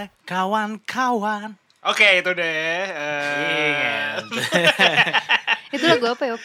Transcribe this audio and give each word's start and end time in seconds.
Hai 0.00 0.08
kawan-kawan. 0.24 1.60
Oke 1.84 2.24
itu 2.24 2.32
deh. 2.32 2.88
eh, 2.88 4.16
Itu 5.76 5.84
lagu 5.84 6.08
apa 6.08 6.24
ya? 6.24 6.40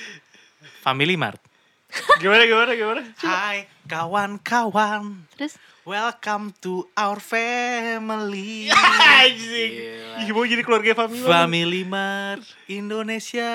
Family 0.84 1.16
Mart. 1.16 1.40
gimana 2.20 2.44
gimana 2.44 2.76
gimana? 2.76 3.02
Hai 3.24 3.72
kawan-kawan. 3.88 5.24
Terus 5.40 5.56
Welcome 5.86 6.50
to 6.66 6.90
our 6.98 7.22
family. 7.22 8.74
Anjing. 8.74 9.72
Gila. 9.78 10.18
Ih, 10.18 10.34
mau 10.34 10.42
jadi 10.42 10.66
keluarga 10.66 10.98
Fami. 10.98 11.22
Family 11.22 11.86
Mart 11.86 12.42
Indonesia 12.66 13.54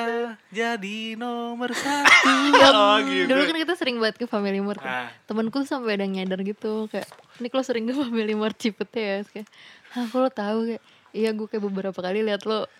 jadi 0.48 1.18
nomor 1.18 1.74
satu. 1.74 2.30
Oh 2.70 3.02
gitu. 3.02 3.26
dulu 3.34 3.50
kan 3.50 3.56
kita 3.58 3.74
sering 3.74 3.98
banget 3.98 4.22
ke 4.22 4.26
Family 4.30 4.62
Mart. 4.62 4.78
Ah. 4.78 5.10
Temenku 5.26 5.66
sampai 5.66 5.98
ada 5.98 6.06
yang 6.06 6.22
nyadar 6.22 6.46
gitu 6.46 6.86
kayak, 6.86 7.10
"Nik 7.42 7.50
lo 7.50 7.66
sering 7.66 7.90
ke 7.90 7.98
Family 7.98 8.38
Mart 8.38 8.54
Cipete 8.54 9.02
ya?" 9.02 9.16
Kayak, 9.26 9.50
"Hah, 9.92 10.04
kok 10.06 10.18
lo 10.18 10.30
tahu 10.30 10.58
kayak?" 10.74 10.82
Iya, 11.10 11.34
gue 11.34 11.46
kayak 11.50 11.64
beberapa 11.66 11.98
kali 11.98 12.22
lihat 12.22 12.46
lo 12.46 12.70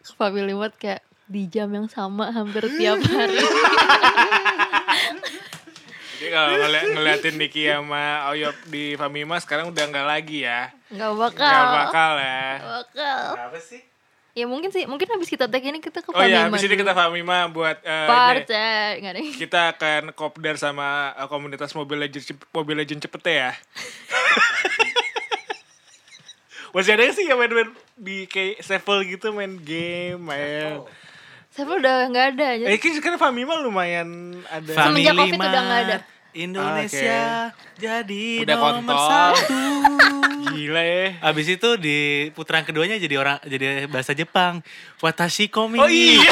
ke 0.00 0.12
Family 0.16 0.56
Mart 0.56 0.72
kayak 0.76 1.04
di 1.24 1.48
jam 1.48 1.72
yang 1.72 1.88
sama 1.88 2.28
hampir 2.32 2.64
tiap 2.76 3.00
hari. 3.00 3.40
Jadi 6.14 6.30
kalau 6.32 6.56
ngeliat, 6.56 6.84
ngeliatin 6.96 7.34
Niki 7.36 7.68
sama 7.68 8.32
Oyop 8.32 8.56
di 8.72 8.96
Famima 8.96 9.36
sekarang 9.44 9.68
udah 9.68 9.84
nggak 9.84 10.06
lagi 10.08 10.48
ya. 10.48 10.72
Nggak 10.88 11.12
bakal. 11.20 11.44
Nggak 11.44 11.68
bakal 11.84 12.10
ya. 12.16 12.44
Nggak 12.56 12.72
bakal. 12.80 13.20
Apa 13.50 13.58
sih? 13.60 13.80
Ya 14.34 14.50
mungkin 14.50 14.72
sih, 14.74 14.82
mungkin 14.88 15.06
habis 15.14 15.30
kita 15.30 15.46
tag 15.46 15.62
ini 15.62 15.78
kita 15.78 16.02
ke 16.02 16.10
Oh 16.10 16.16
Family 16.16 16.32
iya, 16.34 16.48
habis 16.48 16.64
ini 16.64 16.74
kita 16.74 16.96
Famima 16.96 17.46
buat 17.52 17.78
eh, 17.84 18.08
ini. 18.08 18.42
Parce, 18.42 18.98
nggak 18.98 19.12
ada. 19.14 19.20
kita 19.36 19.60
akan 19.76 20.02
kopdar 20.16 20.56
sama 20.56 21.12
eh, 21.14 21.28
komunitas 21.28 21.70
Mobile 21.76 22.08
Legends 22.08 22.26
Cep- 22.32 22.48
Mobile 22.50 22.82
Legends 22.82 23.04
Cepete 23.04 23.32
ya. 23.32 23.52
Masih 26.74 26.98
ada 26.98 27.06
sih 27.14 27.22
yang 27.22 27.38
main-main 27.38 27.70
di 27.94 28.26
kayak 28.26 28.58
Sevel 28.66 29.06
gitu 29.06 29.30
main 29.30 29.54
game, 29.62 30.18
main. 30.18 30.82
Saya 31.54 31.70
udah 31.70 32.10
nggak 32.10 32.26
ada 32.34 32.44
aja. 32.58 32.66
Eh, 32.66 32.82
kan 32.82 32.90
sekarang 32.98 33.14
Famima 33.22 33.54
lumayan 33.62 34.42
ada. 34.50 34.74
Semenjak 34.74 35.14
Covid 35.14 35.38
udah 35.38 35.62
nggak 35.62 35.82
ada. 35.86 35.96
Indonesia 36.34 37.54
jadi 37.78 38.42
Udah 38.42 38.56
nomor 38.58 38.82
kontol. 38.82 39.06
satu. 39.06 39.62
Gila 40.50 40.82
ya. 40.82 41.06
Abis 41.22 41.46
itu 41.46 41.78
di 41.78 42.26
putaran 42.34 42.66
keduanya 42.66 42.98
jadi 42.98 43.22
orang 43.22 43.38
jadi 43.46 43.86
bahasa 43.86 44.18
Jepang. 44.18 44.58
Watashi 44.98 45.46
komi. 45.46 45.78
Oh 45.78 45.86
iya. 45.86 46.26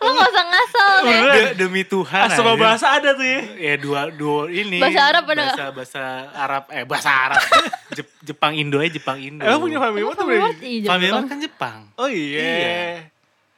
Lo 0.00 0.08
nggak 0.08 0.28
usah 0.32 0.44
ngasal 0.72 1.04
ya. 1.04 1.20
De- 1.28 1.54
demi 1.58 1.82
Tuhan. 1.84 2.26
Semua 2.32 2.56
anjir. 2.56 2.64
bahasa 2.64 2.86
ada 2.90 3.10
tuh 3.12 3.26
ya. 3.26 3.40
Ya 3.54 3.74
dua 3.76 4.00
dua 4.08 4.48
ini. 4.48 4.80
Bahasa 4.80 5.00
Arab 5.04 5.24
ada 5.28 5.44
bahasa, 5.44 5.64
bahasa 5.70 6.02
Arab 6.32 6.64
eh 6.68 6.84
bahasa 6.84 7.10
Arab. 7.12 7.42
Jep- 7.96 8.16
Jepang 8.24 8.52
Indo 8.56 8.78
ya 8.80 8.88
Jepang 8.88 9.18
Indo. 9.20 9.44
Emang 9.44 9.60
punya 9.60 9.78
Family 9.78 10.02
berarti? 10.02 10.24
Mart 10.34 10.58
iya, 10.60 10.88
Family. 10.88 11.12
Mart 11.12 11.28
kan 11.28 11.38
Jepang. 11.38 11.78
Oh 11.96 12.08
iya. 12.08 12.40
Iya. 12.40 12.80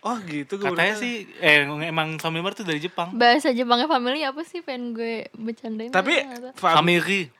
Oh 0.04 0.20
gitu 0.20 0.60
gue 0.60 0.68
Katanya 0.68 1.00
sih 1.00 1.24
eh 1.40 1.64
emang 1.64 2.20
Family 2.20 2.42
Mart 2.42 2.52
tuh 2.54 2.66
dari 2.66 2.76
Jepang. 2.76 3.14
Bahasa 3.14 3.54
Jepangnya 3.54 3.88
family 3.88 4.20
apa 4.20 4.44
sih? 4.44 4.60
Pengen 4.60 4.92
gue 4.92 5.30
bercandain. 5.32 5.88
Tapi. 5.88 6.20
Fam- 6.54 6.82
Family. 6.82 7.30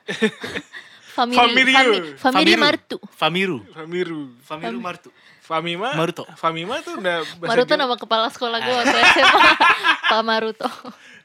Famiru. 1.15 1.39
fami- 1.39 2.19
family 2.19 2.19
Famiru. 2.19 2.59
Martu. 2.59 2.97
Famiru. 3.09 3.57
Famiru. 3.71 4.19
Famiru 4.43 4.77
Martu. 4.77 5.09
Famima. 5.39 5.93
Maruto. 5.93 6.25
Famima 6.35 6.81
tuh 6.81 6.97
udah 6.97 7.21
bahasa 7.37 7.45
Maruto 7.47 7.69
Jepang. 7.69 7.79
nama 7.79 7.95
kepala 7.95 8.27
sekolah 8.27 8.57
gue 8.59 8.75
waktu 8.75 8.97
SMA. 9.13 9.51
Pak 10.09 10.21
Maruto. 10.21 10.69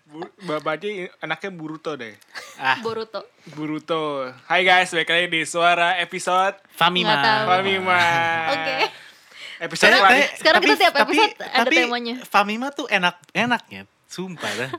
Bu- 0.05 0.29
Bapaknya 0.41 1.09
anaknya 1.19 1.51
Buruto 1.51 1.95
deh. 1.95 2.13
Ah, 2.55 2.77
Boruto. 2.79 3.25
Buruto. 3.49 4.29
Hai 4.45 4.61
guys, 4.61 4.91
balik 4.91 5.09
lagi 5.09 5.27
di 5.27 5.43
Suara 5.43 5.97
episode 5.97 6.53
Famima. 6.71 7.17
Famima. 7.49 7.97
Oke. 8.53 8.77
Episode 9.61 9.89
Saya- 9.89 10.03
lagi. 10.03 10.13
saya- 10.21 10.31
Sekarang 10.37 10.61
kita 10.63 10.77
tiap 10.79 10.95
episode 10.99 11.33
ada 11.39 11.57
tapi 11.63 11.77
temanya. 11.79 12.15
Famima 12.23 12.67
tuh 12.71 12.87
enak 12.89 13.17
enaknya, 13.31 13.83
sumpah 14.11 14.51
dah. 14.59 14.71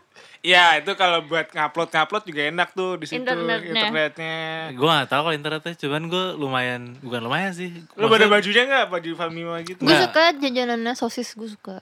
Iya, 0.41 0.77
itu 0.77 0.91
kalau 0.93 1.23
buat 1.23 1.47
ngupload-ngupload 1.47 2.23
juga 2.25 2.41
enak 2.43 2.73
tuh 2.73 2.97
di 2.97 3.05
situ 3.05 3.21
Internetnya. 3.21 3.61
internetnya. 3.63 4.37
gue 4.73 4.87
gak 4.91 5.07
tahu 5.07 5.21
kalau 5.23 5.33
internetnya, 5.33 5.73
cuman 5.77 6.01
gue 6.05 6.25
lumayan, 6.35 6.81
bukan 6.99 7.21
lumayan 7.21 7.51
sih. 7.51 7.71
Lo 7.93 8.05
ada 8.05 8.27
Maksudnya 8.27 8.27
bajunya 8.27 8.63
nggak 8.65 8.85
baju 8.89 9.09
Famima 9.15 9.55
gitu? 9.61 9.79
Gue 9.79 9.95
suka 9.95 10.35
jajanannya 10.35 10.93
sosis, 10.93 11.31
gue 11.31 11.47
suka. 11.47 11.79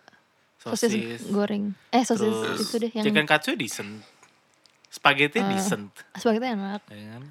Sosis, 0.60 0.92
sosis, 0.92 1.22
goreng. 1.26 1.72
Eh, 1.90 2.04
sosis 2.04 2.28
terus 2.28 2.60
itu 2.62 2.76
deh 2.78 2.92
yang 2.92 3.04
chicken 3.04 3.24
katsu 3.26 3.56
decent, 3.56 4.04
spaghetti 4.86 5.40
Ah. 5.40 5.48
decent, 5.48 5.90
sebagai 6.14 6.44
enak. 6.44 6.84
ya 6.86 7.06
kan? 7.10 7.24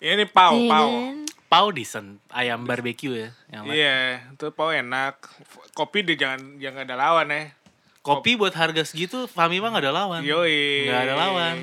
Ini 0.00 0.24
pau, 0.26 0.56
Iya 0.56 0.70
pau. 0.72 0.88
kan? 0.88 1.16
Pau 1.46 1.66
decent, 1.68 2.24
ayam 2.30 2.64
barbecue 2.64 3.20
ya. 3.20 3.30
Iya, 3.62 3.96
itu 4.32 4.48
pau 4.50 4.72
enak. 4.72 5.20
Kopi 5.70 6.00
deh 6.00 6.16
jangan 6.16 6.56
jangan 6.56 6.88
ada 6.88 6.96
lawan 6.96 7.28
ya. 7.28 7.52
Kopi 8.00 8.32
buat 8.32 8.52
harga 8.52 8.80
segitu, 8.80 9.28
Famima 9.28 9.68
gak 9.68 9.84
ada 9.84 9.92
lawan. 9.94 10.24
Yoi. 10.24 10.88
Nggak 10.88 11.02
ada 11.02 11.14
lawan. 11.18 11.56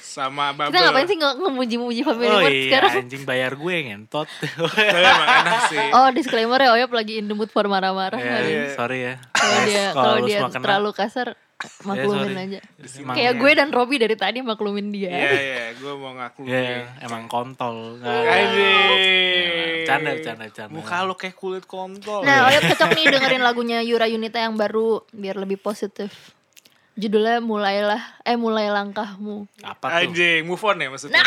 Sama 0.00 0.50
bubble. 0.50 0.70
Kita 0.70 0.78
ngapain 0.84 1.06
sih 1.06 1.16
nge- 1.16 1.38
ngemuji-muji 1.40 2.00
Family 2.02 2.26
Oh 2.28 2.42
iya, 2.42 2.62
sekarang? 2.64 2.92
anjing 3.00 3.22
bayar 3.22 3.52
gue 3.54 3.74
ngentot. 3.84 4.26
Tapi 4.74 4.82
emang 5.00 5.28
enak 5.40 5.60
sih. 5.66 5.86
Oh 5.92 6.08
disclaimer 6.10 6.58
ya 6.58 6.70
Oyop 6.72 6.90
lagi 6.90 7.18
in 7.18 7.26
the 7.26 7.34
mood 7.34 7.46
for 7.48 7.62
marah-marah 7.64 8.18
hari 8.18 8.50
ini. 8.52 8.68
sorry 8.72 8.98
ya. 9.00 9.14
Kalau 9.32 9.62
dia 9.64 9.84
kalau 9.92 10.16
dia 10.24 10.38
terlalu 10.48 10.90
kasar 10.92 11.34
maklumin 11.88 12.32
sorry. 12.32 12.44
aja. 12.46 12.60
Emang 12.96 13.14
Kayak 13.14 13.32
ya. 13.32 13.40
gue 13.40 13.50
dan 13.52 13.68
Robby 13.70 13.96
dari 13.96 14.16
tadi 14.16 14.38
maklumin 14.40 14.88
dia. 14.88 15.10
Iya, 15.10 15.30
iya, 15.46 15.64
gue 15.74 15.92
mau 15.94 16.12
ngaku. 16.12 16.40
Ya, 16.44 16.88
emang 17.00 17.26
kontol. 17.26 17.98
Nggak- 17.98 18.26
Anjing. 18.26 19.84
Canda, 19.84 20.10
canda, 20.18 20.46
canda. 20.48 20.70
Muka 20.70 20.96
lo 21.02 21.14
kayak 21.14 21.34
kulit 21.34 21.64
kontol. 21.64 22.22
Nah 22.22 22.46
Oyop 22.46 22.62
cocok 22.68 22.90
nih 22.92 23.04
dengerin 23.08 23.42
lagunya 23.42 23.78
Yura 23.80 24.06
Yunita 24.06 24.38
yang 24.38 24.54
baru 24.54 25.02
biar 25.10 25.34
lebih 25.34 25.56
positif. 25.56 26.32
Judulnya 26.94 27.40
mulailah 27.40 28.02
eh 28.22 28.36
mulai 28.36 28.68
langkahmu. 28.68 29.48
Apa 29.62 29.86
tuh? 29.88 29.96
Anjing, 30.06 30.44
move 30.44 30.60
on 30.60 30.76
ya 30.76 30.88
maksudnya. 30.88 31.22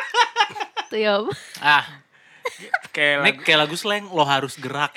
Tuh 0.90 0.98
ya. 0.98 1.18
Ah, 1.58 1.82
kayak 2.88 3.14
ini 3.18 3.24
lagu, 3.26 3.40
kayak 3.42 3.58
lagu 3.60 3.74
slang, 3.74 4.06
lo 4.06 4.22
harus 4.22 4.54
gerak. 4.54 4.94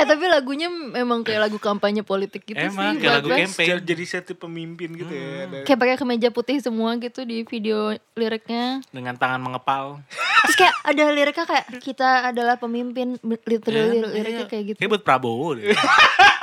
Eh 0.00 0.06
tapi 0.06 0.24
lagunya 0.24 0.66
memang 0.66 1.20
kayak 1.20 1.44
lagu 1.44 1.56
kampanye 1.56 2.00
politik 2.00 2.40
gitu 2.42 2.56
Emang, 2.56 2.96
sih. 2.96 3.04
kayak 3.04 3.20
lagu 3.20 3.28
campaign. 3.28 3.84
jadi- 3.84 4.08
satu 4.10 4.32
pemimpin 4.34 4.88
gitu 4.90 5.12
ya. 5.12 5.44
Ada- 5.44 5.62
Kayak 5.62 5.78
pakai 5.78 5.96
kemeja 5.96 6.28
putih 6.30 6.56
semua 6.58 6.96
gitu 6.96 7.20
di 7.22 7.44
video 7.44 7.92
liriknya. 8.14 8.80
Dengan 8.88 9.14
tangan 9.14 9.36
mengepal. 9.38 10.00
Terus 10.40 10.56
kayak 10.56 10.74
ada 10.82 11.02
liriknya 11.10 11.44
kayak 11.44 11.66
kita 11.78 12.08
adalah 12.26 12.56
pemimpin 12.56 13.20
literally 13.22 14.00
Iya, 14.00 14.08
liriknya 14.10 14.44
iya. 14.44 14.50
kayak 14.50 14.64
gitu. 14.66 14.78
Kayak 14.78 14.90
buat 14.90 15.04
Prabowo 15.04 15.48
deh. 15.54 15.68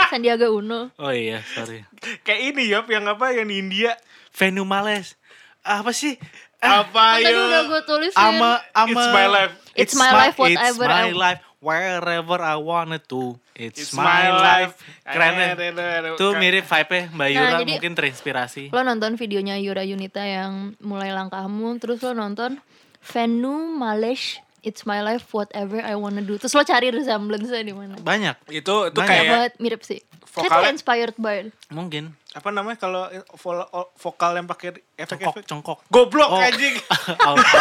Sandiaga 0.07 0.47
Uno. 0.47 0.93
Oh 0.95 1.09
iya, 1.09 1.41
sorry. 1.49 1.83
Kayak 2.21 2.41
ini 2.47 2.69
Yop 2.69 2.87
yang 2.87 3.03
apa 3.05 3.33
yang 3.33 3.47
di 3.47 3.57
India. 3.57 3.97
Venu 4.31 4.63
Males. 4.63 5.17
Apa 5.59 5.91
sih? 5.91 6.15
Apa 6.57 7.19
Kan 7.19 7.21
tadi 7.21 7.33
ya? 7.33 7.43
udah 7.43 7.61
gue 7.65 7.81
tulisin. 7.83 8.17
Ama, 8.17 8.51
ama. 8.71 8.87
It's 8.95 9.07
my 9.11 9.27
life. 9.27 9.53
It's 9.75 9.93
my 9.93 10.09
life, 10.09 10.35
whatever 10.35 10.85
It's 10.85 10.93
my 10.95 11.11
life, 11.11 11.41
wherever 11.59 12.37
I 12.37 12.55
wanted 12.55 13.05
to. 13.09 13.35
It's, 13.53 13.89
It's 13.89 13.93
my, 13.93 14.29
life. 14.29 14.77
Keren 15.01 15.33
ya? 15.33 15.57
ya. 15.57 16.13
Tuh 16.13 16.37
mirip 16.37 16.63
vibe-nya 16.63 17.09
Mbak 17.09 17.27
Nah, 17.27 17.33
Yura 17.33 17.49
jadi- 17.57 17.71
mungkin 17.73 17.91
terinspirasi. 17.93 18.63
Lo 18.69 18.81
nonton 18.81 19.15
videonya 19.15 19.57
Yura 19.57 19.81
Yunita 19.81 20.21
yang 20.21 20.77
mulai 20.79 21.09
langkahmu, 21.09 21.77
terus 21.77 21.99
lo 21.99 22.13
nonton 22.13 22.61
Venu 23.03 23.53
Malesh 23.73 24.43
It's 24.59 24.83
my 24.83 24.99
life 24.99 25.31
whatever 25.31 25.79
I 25.79 25.95
wanna 25.95 26.19
do. 26.19 26.35
Terus 26.35 26.51
lo 26.51 26.59
cari 26.61 26.91
resemblance-nya 26.91 27.63
di 27.63 27.71
mana? 27.71 27.95
Banyak, 27.95 28.51
Itu 28.51 28.91
itu 28.91 28.99
Banyak. 28.99 29.07
kayak 29.07 29.23
banget 29.25 29.53
mirip 29.57 29.81
sih. 29.81 30.03
Tuh 30.27 30.43
inspired 30.67 31.15
by 31.15 31.49
mungkin. 31.71 32.13
apa 32.29 32.53
namanya 32.53 32.77
kalau 32.77 33.09
vo- 33.33 33.65
vokal 33.97 34.35
yang 34.35 34.45
pakai 34.45 34.69
Congkok, 34.75 34.93
efek-efek. 34.93 35.43
congkok. 35.47 35.77
Goblok 35.87 36.29
Oh. 36.29 36.37
anjing. 36.37 36.77
Auto. 37.25 37.59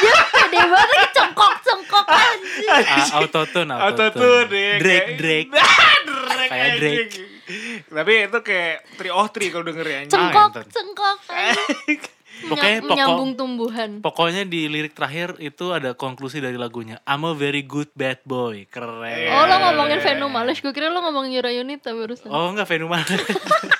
Dia 0.00 0.16
pede 0.60 0.70
banget 0.70 0.88
lagi 0.90 1.08
cengkok-cengkok 1.10 2.06
anjing. 2.06 2.68
Ah, 2.68 3.06
autotune, 3.16 3.72
Autotune 3.72 4.52
ya. 4.52 4.74
Drake, 4.82 5.06
kayak- 5.06 5.16
Drake. 5.16 5.48
Drake 5.48 6.50
Kayak. 6.50 6.72
Drake. 6.76 7.12
Tapi 7.88 8.12
itu 8.24 8.38
kayak 8.40 8.76
three 8.94 9.10
oh 9.10 9.26
three 9.26 9.48
kalau 9.48 9.64
dengerin 9.64 9.96
anjing. 10.00 10.12
Cengkok, 10.12 10.50
cengkok. 10.66 11.16
Pokoknya 12.40 12.56
Menyam- 12.72 12.80
pokok- 12.80 12.96
menyambung 12.96 13.30
tumbuhan. 13.34 13.90
Pokoknya 14.00 14.42
di 14.44 14.64
lirik 14.64 14.96
terakhir 14.96 15.36
itu 15.38 15.70
ada 15.70 15.92
konklusi 15.92 16.40
dari 16.40 16.56
lagunya. 16.56 16.96
I'm 17.04 17.20
a 17.22 17.34
very 17.34 17.60
good 17.60 17.92
bad 17.92 18.24
boy. 18.24 18.64
Keren. 18.64 19.28
Oh 19.30 19.44
lo 19.44 19.56
ngomongin 19.60 20.00
Venu 20.00 20.26
Malesh, 20.26 20.58
gue 20.58 20.72
kira 20.72 20.88
lo 20.88 21.00
ngomongin 21.00 21.36
Yura 21.36 21.52
Yunita 21.52 21.92
barusan. 21.92 22.28
Oh 22.28 22.48
enggak 22.48 22.64
fenomenal. 22.66 23.04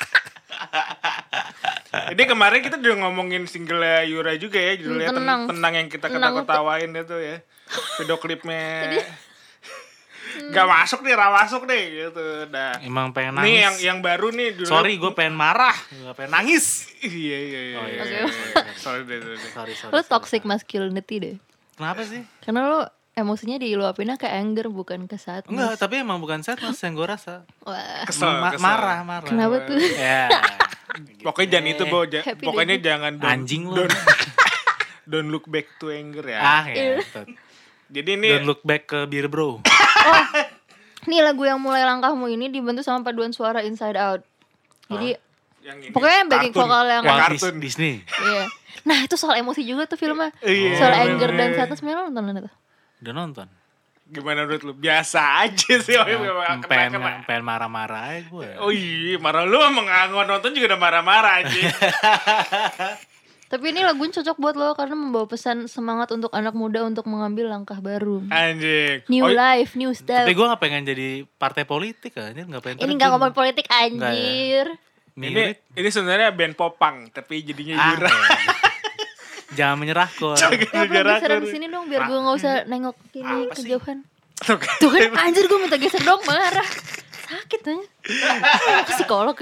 Jadi 2.11 2.23
kemarin 2.27 2.61
kita 2.61 2.77
udah 2.77 2.97
ngomongin 3.07 3.47
single 3.47 4.03
Yura 4.07 4.35
juga 4.35 4.59
ya 4.59 4.75
judulnya 4.75 5.15
Tenang. 5.15 5.21
Tenang, 5.23 5.41
Tenang 5.55 5.73
yang 5.79 5.89
kita 5.89 6.07
ketawa-ketawain 6.11 6.91
itu 6.91 7.17
ya. 7.19 7.37
Video 8.03 8.17
klipnya. 8.19 8.99
Gak 10.31 10.67
masuk 10.67 11.03
nih, 11.03 11.15
ra 11.19 11.27
masuk 11.31 11.67
nih 11.67 11.83
gitu. 12.07 12.27
Dah. 12.51 12.79
Emang 12.83 13.11
pengen 13.11 13.39
nangis. 13.39 13.51
Nih 13.51 13.57
yang 13.67 13.77
yang 13.83 13.99
baru 13.99 14.31
nih 14.31 14.55
dulu. 14.55 14.71
Sorry, 14.71 14.95
gue 14.95 15.11
pengen 15.15 15.35
marah. 15.35 15.75
Gue 15.91 16.15
pengen 16.15 16.39
nangis. 16.39 16.87
Iya 17.03 17.39
iya 17.41 17.61
iya. 17.75 17.77
Oh, 17.79 17.87
iya. 17.87 18.03
iya, 18.05 18.23
Oke. 18.29 18.31
iya. 18.31 18.75
Sorry 18.79 19.03
deh, 19.09 19.19
sorry 19.19 19.37
deh. 19.37 19.51
Sorry, 19.51 19.75
sorry. 19.75 19.91
Lo 19.91 20.01
sorry, 20.03 20.11
toxic 20.11 20.43
sorry. 20.47 20.51
masculinity 20.55 21.17
deh. 21.19 21.37
Kenapa 21.75 22.03
sih? 22.07 22.23
Karena 22.45 22.61
lo 22.69 22.81
emosinya 23.19 23.59
diluapinnya 23.59 24.17
ke 24.17 24.29
anger 24.31 24.71
bukan 24.71 25.11
ke 25.11 25.19
sadness. 25.19 25.51
Enggak, 25.51 25.75
tapi 25.83 25.95
emang 25.99 26.23
bukan 26.23 26.47
sadness 26.47 26.79
yang 26.85 26.95
gue 26.95 27.07
rasa. 27.11 27.43
Wah. 27.67 28.07
Kesel, 28.07 28.31
Ma- 28.39 28.55
kesel. 28.55 28.63
marah, 28.63 29.01
marah. 29.03 29.29
Kenapa 29.29 29.57
tuh? 29.67 29.81
Ya. 29.99 30.31
Pokoknya 31.21 31.49
jangan 31.55 31.69
itu, 31.69 31.85
Bo. 31.87 31.99
Ja- 32.05 32.23
Happy 32.23 32.45
Pokoknya 32.45 32.77
deh. 32.77 32.85
jangan 32.85 33.13
don't, 33.17 33.31
Anjing 33.31 33.63
lu. 33.65 33.75
Don't, 33.77 33.93
don't 35.11 35.29
look 35.29 35.47
back 35.47 35.67
to 35.77 35.89
anger 35.89 36.25
ya. 36.25 36.39
Ah, 36.39 36.65
ya. 36.67 37.01
Jadi 37.89 38.11
ini 38.15 38.29
Don't 38.31 38.47
look 38.47 38.63
back 38.63 38.87
ke 38.87 39.05
beer 39.05 39.27
bro. 39.27 39.59
Nih 41.03 41.21
lagu 41.21 41.43
yang 41.43 41.59
mulai 41.59 41.83
langkahmu 41.83 42.29
ini 42.29 42.47
dibantu 42.47 42.81
sama 42.81 43.01
paduan 43.01 43.31
suara 43.31 43.61
Inside 43.61 43.97
Out. 43.97 44.23
Jadi 44.87 45.17
yang 45.61 45.77
ini. 45.79 45.91
pokoknya 45.91 46.17
yang 46.19 46.29
backing 46.29 46.55
vokal 46.55 46.85
yang 46.85 47.05
Yang 47.05 47.19
kartun. 47.21 47.55
Dis- 47.57 47.77
Disney. 47.77 47.95
iya. 48.05 48.45
Nah, 48.81 48.97
itu 49.01 49.13
soal 49.15 49.37
emosi 49.37 49.61
juga 49.61 49.85
tuh 49.85 49.97
filmnya. 49.97 50.33
Iya. 50.41 50.77
Soal 50.77 50.93
anger 51.05 51.31
dan 51.35 51.53
sadness 51.53 51.79
sebenarnya 51.79 52.01
lo 52.01 52.09
nonton 52.09 52.43
tuh? 52.43 52.55
Udah 53.01 53.13
nonton. 53.13 53.47
Gimana 54.11 54.43
menurut 54.43 54.63
lu? 54.63 54.73
Biasa 54.75 55.47
aja 55.47 55.75
sih. 55.79 55.95
Oh, 55.95 56.07
pengen, 56.67 56.99
pengen 57.23 57.43
marah-marah 57.43 58.03
aja 58.11 58.27
gue. 58.27 58.49
Oh 58.59 58.75
iya, 58.75 59.17
marah 59.17 59.47
lu 59.47 59.57
emang 59.57 59.87
nggak 59.87 60.27
nonton 60.27 60.51
juga 60.51 60.75
udah 60.75 60.81
marah-marah 60.81 61.33
aja. 61.41 61.61
Tapi 63.51 63.67
ini 63.67 63.83
lagunya 63.83 64.15
cocok 64.15 64.37
buat 64.39 64.55
lo 64.55 64.79
karena 64.79 64.95
membawa 64.95 65.27
pesan 65.27 65.67
semangat 65.67 66.15
untuk 66.15 66.31
anak 66.31 66.55
muda 66.55 66.87
untuk 66.87 67.03
mengambil 67.07 67.51
langkah 67.51 67.83
baru. 67.83 68.23
Anjing. 68.31 69.03
New 69.07 69.27
Oh, 69.27 69.31
life, 69.31 69.75
new 69.75 69.91
style. 69.91 70.23
Tapi 70.23 70.39
gue 70.39 70.47
gak 70.47 70.63
pengen 70.63 70.87
jadi 70.87 71.09
partai 71.27 71.67
politik 71.67 72.15
anjir, 72.15 72.47
gak 72.47 72.63
pengen 72.63 72.79
Ini 72.79 72.93
gak 72.95 73.11
ngomong 73.11 73.35
politik 73.35 73.67
ya? 73.67 73.91
anjir. 73.91 74.67
ini 75.19 75.43
ini 75.75 75.89
sebenarnya 75.91 76.31
band 76.31 76.55
popang, 76.55 77.11
tapi 77.11 77.43
jadinya 77.43 77.75
Ah. 77.77 77.99
ya. 79.51 79.57
Jangan 79.57 79.77
menyerah 79.77 80.09
kok. 80.09 80.37
Ya 80.37 80.49
Gara-gara 80.49 80.87
belum 80.87 81.15
geseran 81.17 81.41
aku- 81.41 81.51
sini 81.51 81.67
dong 81.67 81.85
biar 81.87 82.03
gue 82.05 82.19
gak 82.19 82.37
usah 82.37 82.55
nengok 82.65 82.97
kini 83.11 83.39
kejauhan. 83.51 83.99
Tuh 84.41 84.57
kan. 84.89 85.11
Kan 85.11 85.19
anjir 85.21 85.45
gue 85.45 85.59
minta 85.59 85.77
geser 85.77 86.01
dong 86.01 86.23
marah. 86.23 86.69
Sakit 87.27 87.61
aja. 87.63 87.85
Ke 88.81 88.93
psikolog. 88.95 89.37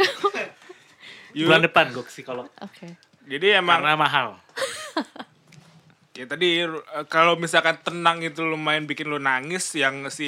Bulan 1.31 1.61
depan 1.63 1.89
gue 1.89 2.03
ke 2.03 2.11
psikolog. 2.11 2.49
Oke. 2.59 2.97
Jadi 3.25 3.47
emang 3.55 3.79
Karena 3.79 3.95
mahal. 3.95 4.29
ya 6.19 6.27
tadi 6.27 6.59
eh, 6.59 6.73
kalau 7.07 7.37
misalkan 7.37 7.79
tenang 7.79 8.19
itu 8.19 8.43
lumayan 8.43 8.85
bikin 8.85 9.07
lu 9.07 9.17
nangis, 9.17 9.71
yang 9.73 10.09
si 10.09 10.27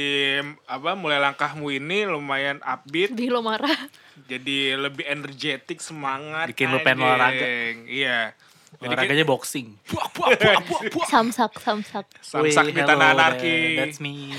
apa 0.65 0.95
mulai 0.95 1.19
langkahmu 1.19 1.67
ini 1.69 2.07
lumayan 2.07 2.63
upbeat, 2.63 3.11
Di 3.11 3.27
lo 3.27 3.43
marah. 3.43 3.75
jadi 4.23 4.79
lebih 4.79 5.03
energetik, 5.03 5.81
semangat. 5.81 6.47
Bikin 6.47 6.71
lu 6.71 6.79
pengen 6.79 7.09
olahraga. 7.09 7.47
Iya. 7.83 8.37
Jadi 8.73 8.79
kayak 8.81 8.95
Olahraganya 8.95 9.27
boxing. 9.27 9.67
buak 9.85 10.09
buak 10.13 10.31
buak 10.37 10.63
buak 10.63 10.83
buak. 10.91 11.09
Samsak, 11.13 11.53
samsak. 11.57 12.07
Samsak 12.21 12.65
di 12.69 12.81
tanah 12.81 12.95
hello 13.09 13.19
anarki. 13.19 13.51
there, 13.51 13.77
That's 13.77 13.99
me. 13.99 14.31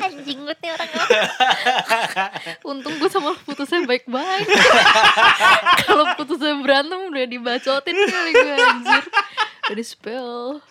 Anjing 0.00 0.38
gue 0.40 0.54
nih 0.56 0.70
orang 0.70 0.90
Untung 2.70 2.94
gue 2.96 3.06
sama 3.06 3.30
lo 3.30 3.38
putusnya 3.38 3.82
baik-baik. 3.84 4.46
Kalau 5.84 6.14
putusnya 6.14 6.54
berantem 6.56 6.98
udah 7.04 7.24
dibacotin 7.24 7.94
kali 7.96 8.30
gue 8.32 8.54
anjir. 8.56 9.04
Udah 9.64 9.76
di 9.76 9.84
spell. 9.84 10.62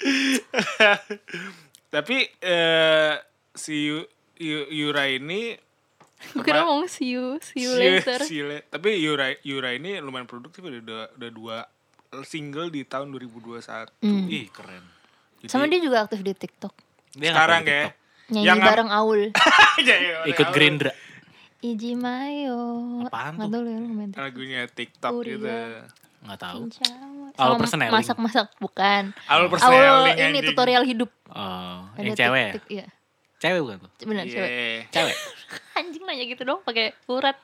Tapi 1.88 2.18
eh 2.38 3.14
si 3.54 3.88
Yu- 3.88 4.10
Yu- 4.36 4.70
Yura 4.70 5.08
ini 5.08 5.56
Gue 6.34 6.42
kira 6.42 6.64
ngomong 6.64 6.90
see 6.90 7.14
you, 7.14 7.38
see 7.40 7.62
you 7.62 7.72
si- 7.72 7.80
later. 7.80 8.20
si 8.20 8.42
le- 8.42 8.66
tapi 8.66 8.98
Yura 8.98 9.38
Yura 9.42 9.72
ini 9.72 10.00
lumayan 10.00 10.26
produktif 10.26 10.62
udah 10.62 10.82
udah, 10.82 11.02
udah 11.14 11.30
dua 11.30 11.58
single 12.24 12.70
di 12.70 12.84
tahun 12.84 13.12
2021. 13.12 13.92
Hmm. 14.00 14.26
Ih, 14.28 14.48
keren. 14.50 14.84
Jadi, 15.38 15.50
Sama 15.50 15.66
dia 15.66 15.80
juga 15.80 16.04
aktif 16.04 16.20
di 16.20 16.34
TikTok. 16.34 16.74
Dia 17.14 17.30
sekarang 17.32 17.62
di 17.62 17.70
ya. 17.70 17.82
TikTok? 17.84 17.96
Nyanyi 18.28 18.44
Yang 18.46 18.60
bareng 18.60 18.90
Aul. 18.92 19.22
Ya, 19.78 19.94
ya, 19.94 20.16
Ikut 20.26 20.42
ya, 20.44 20.52
Gerindra. 20.52 20.92
Iji 21.58 21.94
Mayo. 21.94 22.60
Apaan 23.06 23.38
Nggak 23.38 23.46
tuh? 23.46 23.54
tahu 23.54 23.64
ya 23.64 23.78
lu 23.78 23.88
TikTok. 23.88 24.18
Lagunya 24.18 24.62
TikTok 24.66 25.12
Uria. 25.14 25.32
gitu. 25.32 25.48
Gak 26.18 26.40
tahu. 26.42 26.60
Aul 27.38 27.54
Sama 27.54 27.62
Persneling. 27.62 27.94
Masak-masak 27.94 28.48
bukan. 28.58 29.04
Aul 29.30 29.38
Aul 29.38 29.48
Persneling, 29.48 30.16
ini 30.18 30.24
anjing. 30.34 30.46
tutorial 30.50 30.84
hidup. 30.84 31.12
Oh, 31.30 31.86
yang 31.96 32.18
cewek 32.18 32.42
ya? 32.42 32.54
Iya. 32.68 32.86
Cewek 33.38 33.62
bukan 33.62 33.78
tuh? 33.80 33.92
Benar 34.02 34.26
Iya. 34.26 34.34
cewek. 34.34 34.50
Cewek. 34.90 35.16
Anjing 35.78 36.04
nanya 36.04 36.26
gitu 36.26 36.42
dong 36.42 36.60
pakai 36.66 36.90
urat. 37.06 37.38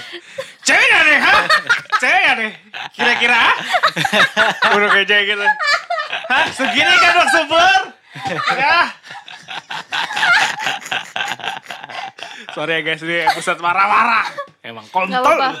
Cewek 0.66 0.86
gak 0.88 1.02
nih? 1.04 1.18
Hah? 1.20 1.44
Cewek 2.00 2.20
gak 2.24 2.36
nih? 2.40 2.52
Kira-kira? 2.96 3.40
Udah 4.72 4.88
kayak 4.90 5.06
cewek 5.06 5.24
gitu. 5.28 5.46
Hah? 6.32 6.44
Segini 6.50 6.94
kan 6.96 7.28
super? 7.28 7.80
Ya. 8.56 8.88
Sorry 12.52 12.72
ya 12.78 12.80
guys, 12.84 13.00
ini 13.00 13.24
episode 13.24 13.60
marah-marah. 13.64 14.28
Emang 14.60 14.84
Nggak 14.84 15.22
kontol. 15.22 15.54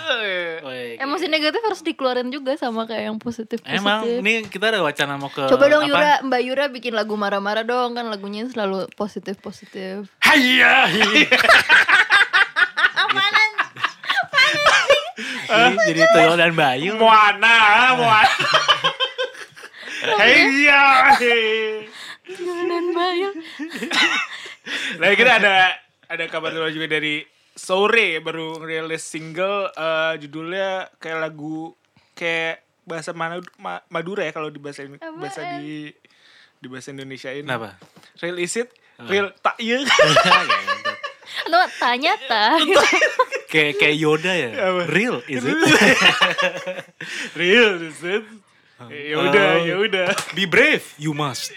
Emosi 1.00 1.26
negatif 1.30 1.62
harus 1.62 1.80
dikeluarin 1.80 2.28
juga 2.28 2.58
sama 2.58 2.84
kayak 2.84 3.12
yang 3.12 3.18
positif 3.22 3.62
positif. 3.62 3.80
Emang 3.80 4.02
ini 4.04 4.44
kita 4.50 4.74
ada 4.74 4.82
wacana 4.82 5.16
mau 5.16 5.30
ke 5.30 5.46
Coba 5.46 5.70
dong 5.70 5.86
apa? 5.86 5.88
Yura, 5.88 6.12
Mbak 6.26 6.40
Yura 6.42 6.64
bikin 6.68 6.92
lagu 6.92 7.14
marah-marah 7.14 7.64
dong 7.64 7.94
kan 7.94 8.10
lagunya 8.10 8.44
selalu 8.50 8.90
positif 8.98 9.38
positif. 9.40 10.10
Hayya. 10.20 10.90
Jadi, 15.46 15.78
jadi 15.86 16.02
Toyo 16.10 16.34
dan 16.34 16.52
Bayu. 16.58 16.98
Moana, 16.98 17.56
Moana. 17.94 18.28
Hayya. 20.18 20.82
Dan 22.26 22.84
Bayu. 22.90 23.30
Nah 24.98 25.14
kita 25.14 25.38
ada 25.38 25.85
ada 26.06 26.24
kabar 26.26 26.50
luar 26.50 26.70
juga 26.70 26.86
dari 26.88 27.22
sore 27.50 28.20
baru 28.20 28.58
rilis 28.58 29.02
single 29.02 29.70
eh, 29.70 30.14
judulnya 30.18 30.92
kayak 30.96 31.18
lagu 31.20 31.72
kayak 32.12 32.60
bahasa 32.82 33.10
mana 33.10 33.38
Ma- 33.56 33.82
Madura 33.88 34.22
ya 34.22 34.30
kalau 34.30 34.46
di 34.46 34.56
bahasa 34.56 34.84
bahasa 35.16 35.58
di 35.58 35.90
di 36.56 36.66
bahasa 36.66 36.88
Indonesia 36.90 37.28
ini. 37.28 37.44
Kenapa? 37.44 37.76
Real 38.18 38.38
is 38.38 38.54
it? 38.54 38.70
Real 38.98 39.28
tak 39.36 39.58
iya. 39.58 39.82
Lo 41.50 41.60
tanya 41.76 42.16
ta. 42.22 42.56
kayak 43.52 43.76
kayak 43.76 43.96
Yoda 43.96 44.32
ya. 44.32 44.50
Apa? 44.56 44.82
Real 44.88 45.20
is 45.26 45.42
it? 45.42 45.58
Real 47.34 47.76
is 47.88 48.00
it? 48.00 48.24
Ya 48.76 49.16
udah, 49.18 49.48
Oh. 49.56 49.64
ya 49.64 49.74
udah. 49.80 50.06
Be 50.32 50.44
brave, 50.44 50.84
you 50.96 51.12
must. 51.12 51.56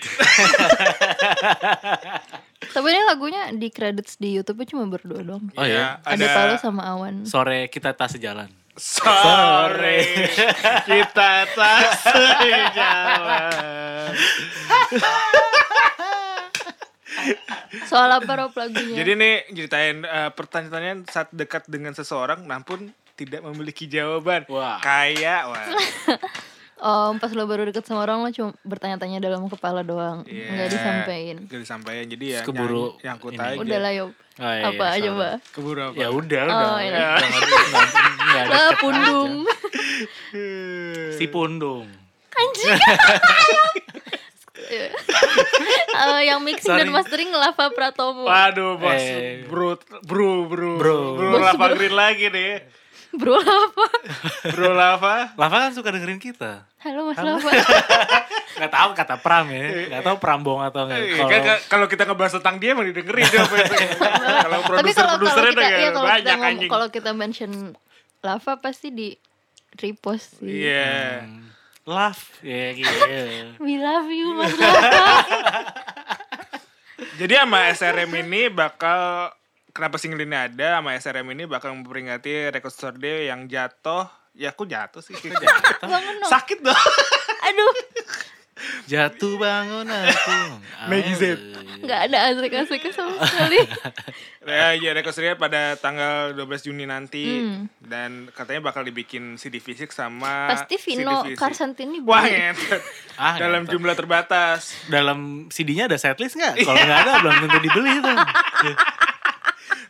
Di 3.56 3.68
credits 3.74 4.22
di 4.22 4.38
YouTube 4.38 4.62
cuma 4.70 4.86
berdua 4.86 5.26
dong. 5.26 5.50
Oh 5.58 5.66
ya. 5.66 5.98
Ada 6.06 6.26
Paolo 6.30 6.56
sama 6.62 6.86
Awan. 6.86 7.26
Sore 7.26 7.66
kita 7.74 7.98
tak 7.98 8.14
sejalan. 8.14 8.52
Sore 8.78 10.30
kita 10.88 11.50
tak 11.52 11.82
sejalan. 12.00 13.52
Soal 17.86 18.10
apa 18.16 18.32
Rob 18.40 18.54
lagunya? 18.56 18.96
Jadi 19.02 19.12
nih 19.20 19.34
ceritain 19.52 20.06
pertanyaan 20.38 21.04
saat 21.10 21.28
dekat 21.36 21.68
dengan 21.68 21.92
seseorang 21.92 22.46
namun 22.48 22.94
tidak 23.20 23.44
memiliki 23.44 23.84
jawaban. 23.90 24.48
Wah. 24.48 24.80
Kayak 24.80 25.52
wah. 25.52 25.68
Oh, 26.82 27.12
pas 27.14 27.28
lo 27.30 27.44
baru 27.44 27.64
deket 27.64 27.84
sama 27.84 28.02
orang 28.02 28.22
lo 28.22 28.30
cuma 28.30 28.56
bertanya-tanya 28.64 29.20
dalam 29.20 29.46
kepala 29.46 29.82
doang, 29.82 30.24
Iya. 30.24 30.48
nggak 30.50 30.70
disampaikan. 30.70 31.38
Gak 31.46 31.62
disampaikan 31.62 32.06
jadi 32.08 32.26
ya 32.30 32.42
Keburu 32.42 32.96
nyangkut 32.98 33.32
ini. 33.32 33.42
aja. 33.42 33.60
Udah 33.60 33.80
lah 33.80 33.92
Yob. 33.92 34.12
Oh, 34.40 34.48
iya, 34.48 34.64
apa 34.66 34.84
iya, 34.86 34.96
aja 34.96 35.10
mbak? 35.12 35.34
Keburu 35.52 35.80
apa? 35.82 35.96
Ya 35.98 36.08
udah, 36.10 36.42
Oh, 36.42 36.56
udah. 36.56 36.80
iya. 36.80 36.92
Udah, 36.96 37.12
nggak- 37.20 37.44
nggak- 37.44 37.92
nggak 38.16 38.46
Lah 38.46 38.60
deket 38.64 38.80
pundung. 38.80 39.34
Si 41.14 41.26
pundung. 41.28 41.86
Eh, 44.70 46.22
yang 46.22 46.40
mixing 46.40 46.70
dan 46.70 46.86
Sorry. 46.86 46.94
mastering 46.94 47.32
Lava 47.34 47.68
Pratomo. 47.70 48.24
Waduh 48.24 48.78
bos, 48.78 48.96
Eh. 48.96 49.44
bro, 49.44 49.76
bro, 50.02 50.46
bro, 50.46 50.72
Bro. 50.78 50.98
bro, 51.16 51.30
Bos, 51.32 51.42
lava 51.44 51.66
bro. 51.66 51.76
green 51.76 51.92
lagi 51.92 52.30
nih, 52.30 52.52
Bro 52.62 52.79
Lava. 53.20 53.88
bro 54.54 54.72
lava. 54.72 55.34
Lava 55.34 55.56
kan 55.60 55.72
suka 55.74 55.90
dengerin 55.90 56.18
kita. 56.18 56.70
Halo 56.78 57.10
Mas 57.10 57.18
Lava. 57.18 57.50
Gak 58.60 58.70
tahu 58.70 58.90
kata 58.94 59.16
Pram 59.18 59.50
ya. 59.50 59.90
Gak 59.90 60.04
tahu 60.04 60.16
Prambong 60.18 60.62
atau 60.62 60.86
enggak. 60.86 61.00
Eh, 61.00 61.18
Kalau 61.18 61.28
kan 61.28 61.42
ka- 61.42 61.64
kalau 61.68 61.86
kita 61.86 62.04
ngebahas 62.06 62.34
tentang 62.38 62.56
dia 62.58 62.70
emang 62.72 62.86
didengerin 62.86 63.26
dia 63.26 63.42
apa 63.42 63.56
itu. 63.58 63.76
Kalau 64.46 64.58
Tapi 64.62 64.92
produser 64.94 65.04
kalau 65.04 65.18
kita 65.18 65.42
udah 65.52 65.70
ya 65.72 65.90
kalau 65.90 66.08
banyak 66.08 66.38
anjing. 66.40 66.70
kalau 66.70 66.88
kita 66.88 67.12
mention 67.12 67.52
Lava 68.20 68.54
pasti 68.58 68.88
di 68.90 69.08
repost 69.76 70.38
sih. 70.38 70.68
Iya. 70.68 71.24
Hmm, 71.24 71.50
love. 71.86 72.22
Ya 72.40 72.66
gitu. 72.74 72.94
We 73.58 73.80
love 73.80 74.08
you 74.08 74.34
Mas 74.34 74.54
Lava. 74.54 74.92
Jadi 77.16 77.34
sama 77.34 77.60
SRM 77.70 78.12
ini 78.22 78.48
bakal 78.48 79.32
kenapa 79.72 79.96
single 79.96 80.20
ini 80.20 80.36
ada 80.36 80.78
sama 80.78 80.94
SRM 80.94 81.28
ini 81.32 81.44
bakal 81.44 81.72
memperingati 81.72 82.50
Record 82.50 82.72
Store 82.72 82.96
Day 82.96 83.28
yang 83.28 83.46
jatuh. 83.46 84.08
Ya 84.32 84.50
aku 84.50 84.64
jatuh 84.64 85.00
sih. 85.00 85.14
Dong. 85.14 86.04
Sakit 86.24 86.60
dong. 86.60 86.76
Aduh, 87.50 87.74
Jatuh 88.86 89.36
bangun 89.36 89.88
aku. 89.88 90.38
Maggie 90.86 91.16
Z. 91.16 91.24
nggak 91.80 92.12
ada 92.12 92.18
asik-asiknya 92.30 92.92
sama 92.92 93.16
sekali. 93.24 93.56
ya, 94.52 94.76
ya 94.76 94.92
Record 94.92 95.14
Store 95.14 95.26
Day 95.26 95.40
pada 95.40 95.62
tanggal 95.76 96.36
12 96.36 96.68
Juni 96.68 96.84
nanti 96.84 97.40
Hmm. 97.40 97.72
dan 97.80 98.28
katanya 98.30 98.68
bakal 98.68 98.84
dibikin 98.84 99.40
CD 99.40 99.58
fisik 99.58 99.90
sama 99.90 100.52
Pasti 100.52 100.76
Vino. 100.78 101.24
Karsantini 101.34 102.04
Wah, 102.04 102.20
ngentot. 102.22 102.84
Ah, 103.16 103.40
Dalam 103.40 103.64
ngentot. 103.64 103.74
jumlah 103.74 103.96
terbatas. 103.96 104.76
Dalam 104.86 105.48
CD-nya 105.48 105.88
ada 105.88 105.96
setlist 105.96 106.36
nggak? 106.36 106.60
Kalau 106.68 106.76
nggak 106.78 107.00
ada 107.00 107.12
belum 107.22 107.36
tentu 107.40 107.58
dibeli 107.62 107.94
tuh. 107.98 108.18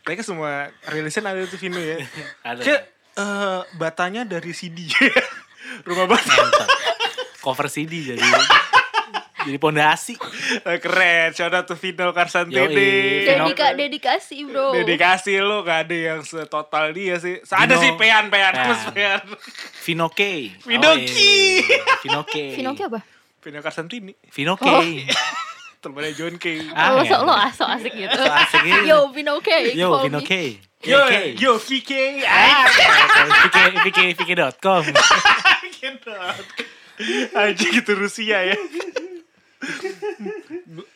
Kan 0.02 0.20
semua 0.20 0.52
rilisan 0.86 1.24
ada 1.24 1.44
tuh 1.46 1.56
Vino 1.56 1.78
ya. 1.78 2.00
Ada. 2.48 2.62
Kayak 2.62 2.82
eh, 3.16 3.62
batanya 3.76 4.22
dari 4.24 4.52
CD. 4.52 4.90
Rumah 5.88 6.06
bata. 6.08 6.34
Cover 7.40 7.68
CD 7.68 8.04
jadi 8.06 8.20
jadi 9.40 9.56
pondasi. 9.58 10.20
Eh, 10.60 10.78
Keren, 10.78 11.32
shout 11.32 11.54
out 11.54 11.64
to 11.64 11.74
Vino 11.74 12.12
Karsantini. 12.12 13.24
Dedika, 13.24 13.72
dedikasi 13.72 14.44
bro. 14.44 14.74
Dedikasi 14.74 15.40
lu 15.40 15.62
gak 15.62 15.88
ada 15.88 15.96
yang 15.96 16.20
setotal 16.22 16.92
dia 16.92 17.16
sih. 17.16 17.40
Ada 17.46 17.78
sih 17.78 17.96
pean 17.96 18.28
pean 18.28 18.52
Pean. 18.52 18.66
plus 18.66 18.82
pean. 18.92 19.20
Vino 19.82 20.08
K. 20.10 20.22
Vino 20.62 20.90
Oh, 20.90 20.96
K. 20.98 21.08
iya. 21.08 21.80
Vino 22.04 22.22
K. 22.24 22.34
Vino 22.52 22.72
Ki 22.74 22.84
apa? 22.84 23.00
Vino 23.40 23.60
Karsantini. 23.62 24.12
Vino 24.28 24.54
K. 24.54 24.68
Oh. 24.68 24.84
Temennya 25.80 26.12
John 26.12 26.36
K. 26.36 26.46
Ah, 26.76 26.92
lo, 26.92 27.08
ya. 27.08 27.12
so, 27.16 27.24
lo 27.24 27.32
aso 27.32 27.64
asik 27.64 27.96
gitu. 27.96 28.12
So 28.12 28.28
asik 28.28 28.62
gitu. 28.68 28.84
Yo, 28.84 28.98
Vino 29.16 29.40
K. 29.40 29.72
Yo, 29.72 29.96
me. 30.12 30.20
K. 30.22 30.60
Yo, 30.84 31.00
yo, 31.36 31.52
VK. 31.56 31.92
Ah, 32.24 32.64
VK, 33.48 33.58
VK, 33.84 34.00
VK.com. 34.16 34.84
Aja 37.32 37.66
gitu 37.72 37.92
Rusia 37.96 38.44
ya. 38.44 38.56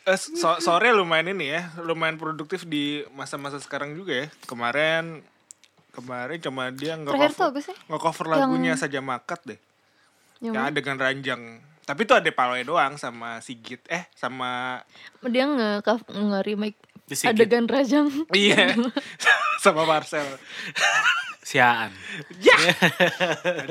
Eh, 0.04 0.18
so- 0.20 0.60
sore 0.60 0.92
lumayan 0.92 1.32
ini 1.32 1.52
ya, 1.52 1.68
lumayan 1.80 2.16
produktif 2.16 2.64
di 2.64 3.04
masa-masa 3.12 3.60
sekarang 3.60 3.92
juga 3.92 4.24
ya. 4.24 4.26
Kemarin 4.44 5.20
kemarin 5.92 6.40
cuma 6.40 6.68
dia 6.68 6.96
nggak 6.96 7.12
cover, 7.14 7.52
nggak 7.86 8.02
cover 8.02 8.26
Yang- 8.26 8.34
lagunya 8.40 8.72
saja 8.74 8.98
makat 9.00 9.40
deh. 9.44 9.60
Yang 10.40 10.52
Yang 10.52 10.64
mana? 10.64 10.72
adegan 10.72 10.98
ranjang. 10.98 11.42
Tapi 11.84 12.00
itu 12.08 12.12
ada 12.16 12.30
Paloy 12.32 12.64
doang 12.64 12.96
sama 12.96 13.38
Sigit. 13.44 13.84
Eh 13.92 14.08
sama 14.16 14.80
Dia 15.28 15.44
nge, 15.44 15.84
nge 15.84 16.40
remake 16.44 16.80
adegan 17.28 17.68
rajang. 17.68 18.08
iya 18.32 18.72
sama 19.64 19.84
Marcel. 19.84 20.24
Siaan. 21.44 21.92
Ya. 22.40 22.56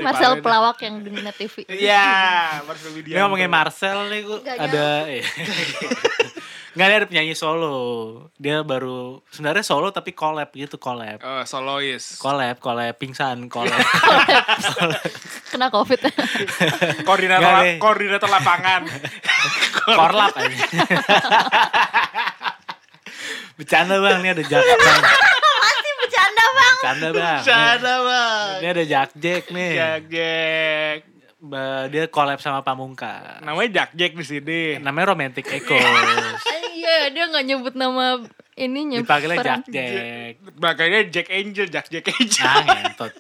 Marcel 0.05 0.37
pelawak 0.45 0.77
yang 0.85 1.01
di 1.01 1.09
Net 1.09 1.33
TV. 1.33 1.65
Iya, 1.65 2.61
Marcel 2.69 2.93
Ini 2.93 2.97
Widianto. 3.01 3.21
ngomongin 3.25 3.49
Marcel 3.49 3.97
nih, 4.13 4.21
gua 4.21 4.39
ada 4.45 5.09
eh. 5.09 5.25
Nggak 6.73 6.87
dia 6.89 6.97
ada 6.97 7.05
penyanyi 7.05 7.35
solo. 7.37 7.77
Dia 8.41 8.65
baru 8.65 9.21
sebenarnya 9.29 9.61
solo 9.61 9.93
tapi 9.93 10.09
collab 10.11 10.49
gitu, 10.51 10.81
collab. 10.81 11.21
Oh, 11.21 11.45
solois. 11.45 12.17
Collab, 12.17 12.57
collab 12.57 12.97
pingsan, 12.97 13.45
collab. 13.45 13.77
Kena 15.53 15.69
covid. 15.69 16.01
koordinator 17.07 17.45
la- 17.45 17.61
deh. 17.61 17.77
koordinator 17.77 18.25
lapangan. 18.25 18.81
Korlap 19.93 20.33
aja. 20.33 20.57
Bercanda 23.53 24.01
bang, 24.01 24.17
ini 24.23 24.29
ada. 24.33 24.41
Masih 24.41 25.93
bercanda 26.01 26.43
bang. 26.49 26.73
Bercanda 26.73 27.07
bang. 27.13 27.37
Bercanda, 27.37 27.93
Bang. 28.01 28.55
Ini 28.57 28.67
ada 28.67 28.83
Jack 28.83 29.09
Jack 29.13 29.43
nih. 29.53 29.71
Jack 29.77 30.01
Jack. 30.09 30.99
Dia 31.89 32.07
collab 32.07 32.39
sama 32.39 32.63
Pamungkas. 32.63 33.43
Namanya 33.43 33.83
Jack 33.83 33.89
Jack 33.93 34.11
di 34.15 34.23
sini. 34.23 34.59
Namanya 34.79 35.11
Romantic 35.11 35.43
Echoes. 35.45 35.83
Ah, 36.43 36.59
Iya, 36.73 37.15
dia 37.15 37.23
nggak 37.25 37.45
nyebut 37.45 37.73
nama 37.73 38.19
ininya. 38.55 38.99
Dipanggilnya. 38.99 39.39
Jack 39.39 39.63
Jack. 39.67 40.33
Makanya 40.57 40.99
Jack 41.07 41.27
Angel, 41.29 41.67
Jack 41.67 41.87
Jack 41.87 42.11
Angel. 42.11 42.43
Ah, 42.43 42.59
ngentot. 42.59 43.11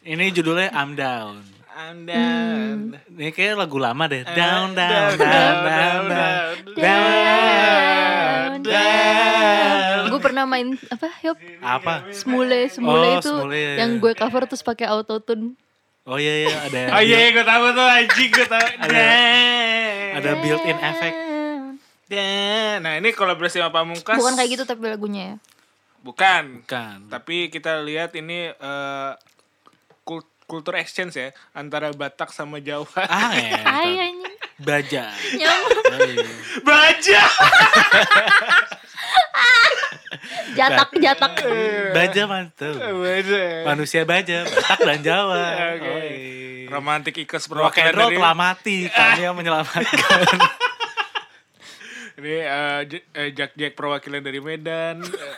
Ini 0.00 0.32
judulnya 0.32 0.72
I'm 0.72 0.96
Down. 0.96 1.44
Anda. 1.70 2.24
Ini 3.08 3.30
kayak 3.30 3.56
lagu 3.56 3.76
lama 3.76 4.04
deh. 4.04 4.20
Eh, 4.20 4.32
Down, 4.32 4.72
down, 4.72 5.16
down, 5.16 5.16
down, 5.16 5.56
down. 5.64 6.04
Down, 6.76 6.76
Down, 6.76 8.50
down. 8.60 10.02
Gue 10.10 10.20
pernah 10.20 10.44
main 10.44 10.76
apa? 10.88 11.08
Yop, 11.22 11.38
Apa? 11.60 12.10
Smule, 12.12 12.68
Smule 12.68 13.00
Oh, 13.00 13.16
itu 13.16 13.32
iya. 13.54 13.80
yang 13.80 13.96
gue 13.96 14.12
cover 14.12 14.44
terus 14.44 14.60
pakai 14.60 14.88
autotune. 14.88 15.56
Oh 16.10 16.18
iya 16.18 16.34
iya 16.42 16.56
ada. 16.66 16.80
Oh 16.98 17.00
iya, 17.00 17.30
gue 17.30 17.44
tahu 17.44 17.64
tuh 17.70 17.86
anjing, 17.86 18.28
gue 18.28 18.42
tahu. 18.44 18.66
Ada 20.12 20.30
built-in 20.36 20.74
effect. 20.76 21.16
Dan, 22.04 22.82
Nah, 22.82 22.98
ini 22.98 23.14
kolaborasi 23.14 23.56
sama 23.56 23.70
Pamungkas. 23.72 24.18
Bukan 24.18 24.34
kayak 24.34 24.50
gitu 24.50 24.64
tapi 24.64 24.90
lagunya 24.90 25.22
ya. 25.24 25.36
Bukan. 26.02 26.66
Bukan. 26.66 27.06
Tapi 27.06 27.46
kita 27.46 27.78
lihat 27.78 28.10
ini 28.14 28.50
eh, 28.50 29.12
kul- 30.02 30.26
kultur 30.44 30.74
exchange 30.74 31.14
ya 31.14 31.28
antara 31.52 31.94
Batak 31.94 32.34
sama 32.34 32.58
Jawa. 32.58 32.90
Ah, 32.98 33.30
Ay 33.30 33.54
ngentot. 33.54 33.70
anjing. 33.70 34.16
Baja. 34.60 35.04
Nyamuk. 35.32 35.72
Oh, 35.86 36.00
iya. 36.02 36.30
Baja. 36.60 37.22
Jatak, 40.52 40.90
jatak. 40.96 41.32
Baja 41.90 42.22
mantap. 42.26 42.74
Baja. 42.76 43.42
Manusia 43.64 44.02
baja, 44.02 44.42
Batak 44.42 44.80
dan 44.80 44.98
Jawa. 45.00 45.38
Oke. 45.74 45.86
Oh, 45.86 45.98
iya. 46.02 47.16
Eagles 47.16 47.44
Rock 47.46 47.74
perwakilan 47.74 47.92
dari 47.92 48.16
telah 48.16 48.34
mati, 48.34 48.76
kami 48.86 49.20
yang 49.26 49.34
menyelamatkan. 49.34 50.26
ini 52.18 52.34
eh, 52.36 52.80
eh, 53.12 53.28
Jack 53.32 53.54
Jack 53.54 53.72
perwakilan 53.74 54.20
dari 54.20 54.38
Medan. 54.38 55.02
eh, 55.02 55.36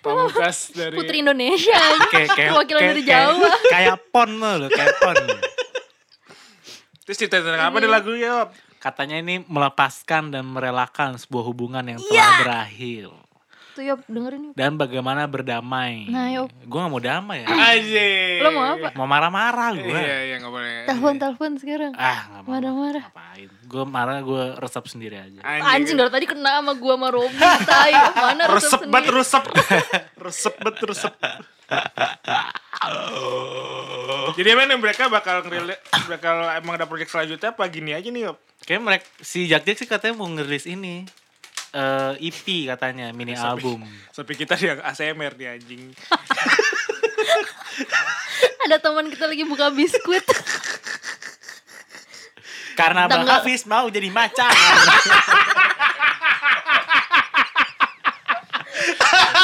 Pamungkas 0.00 0.72
dari 0.72 0.92
Putri 0.92 1.24
Indonesia. 1.24 1.72
anjing. 1.72 2.10
kayak 2.10 2.28
kayak 2.34 2.50
Perwakilan 2.52 2.80
kayak- 2.80 2.92
dari 2.92 3.02
Jawa. 3.02 3.50
Kayak 3.66 3.96
pon 4.10 4.30
loh, 4.36 4.68
kayak 4.68 4.96
pon. 4.98 5.16
Terus 7.02 7.16
cerita 7.16 7.40
tentang 7.40 7.64
apa 7.64 7.76
di 7.78 7.88
lagu 7.88 8.12
ya? 8.12 8.48
Katanya 8.76 9.16
ini 9.18 9.44
melepaskan 9.44 10.30
dan 10.30 10.44
merelakan 10.46 11.16
sebuah 11.16 11.44
hubungan 11.44 11.84
yang 11.84 12.00
telah 12.00 12.16
Iya. 12.16 12.28
berakhir. 12.40 13.08
Tuh 13.70 13.82
Yop, 13.86 14.00
dengerin 14.10 14.50
yuk. 14.50 14.54
Dan 14.58 14.74
bagaimana 14.74 15.24
berdamai. 15.24 16.10
Nah, 16.10 16.26
yuk. 16.34 16.50
Gue 16.66 16.78
gak 16.78 16.90
mau 16.90 16.98
damai 16.98 17.44
ya. 17.44 17.48
Aja. 17.48 18.06
Lo 18.42 18.48
mau 18.50 18.64
apa? 18.74 18.88
Mau 18.98 19.06
marah-marah 19.06 19.70
gue. 19.78 19.94
Iya, 19.94 20.18
iya 20.26 20.36
nggak 20.42 20.52
boleh. 20.52 20.74
Telepon, 20.90 21.14
telepon 21.16 21.50
sekarang. 21.56 21.92
Ah, 21.94 22.20
gak 22.26 22.42
mau. 22.42 22.50
Marah-marah. 22.58 23.04
Ngapain? 23.10 23.48
Gue 23.70 23.84
marah, 23.86 24.18
gue 24.18 24.44
resep 24.58 24.84
sendiri 24.90 25.16
aja. 25.22 25.38
Anjing 25.44 25.94
dari 25.94 26.10
tadi 26.10 26.26
kena 26.26 26.58
sama 26.58 26.72
gua 26.74 26.94
sama 26.98 27.08
Robi. 27.14 27.38
Tai, 27.38 27.92
mana 28.26 28.42
Resep 28.50 28.80
resep 28.80 28.80
bet 28.90 29.04
sendiri. 29.06 29.18
resep. 29.18 29.44
resep 30.26 30.54
bet 30.58 30.76
resep. 30.82 31.14
Jadi 34.34 34.48
emang 34.50 34.80
mereka 34.82 35.06
bakal 35.06 35.46
ngerilis, 35.46 35.78
bakal 36.10 36.36
emang 36.58 36.74
ada 36.74 36.86
project 36.90 37.10
selanjutnya 37.14 37.54
apa 37.54 37.62
gini 37.70 37.94
aja 37.94 38.08
nih, 38.10 38.26
Yop? 38.30 38.36
Kayak 38.66 38.82
mereka, 38.82 39.04
si 39.22 39.46
Jack 39.46 39.62
Jack 39.66 39.76
sih 39.78 39.88
katanya 39.88 40.18
mau 40.18 40.26
ngerilis 40.26 40.66
ini. 40.66 41.06
Eh 41.70 42.12
EP 42.30 42.66
katanya, 42.66 43.14
mini 43.14 43.38
album. 43.38 43.86
Sampai 44.10 44.34
kita 44.34 44.58
yang 44.58 44.82
ASMR 44.82 45.34
nih 45.38 45.48
anjing. 45.58 45.82
Ada 48.66 48.76
teman 48.82 49.08
kita 49.08 49.24
lagi 49.30 49.44
buka 49.46 49.70
biskuit. 49.72 50.26
Karena 52.76 53.06
Bang 53.06 53.28
Hafiz 53.28 53.66
mau 53.68 53.88
jadi 53.92 54.08
macan. 54.08 54.52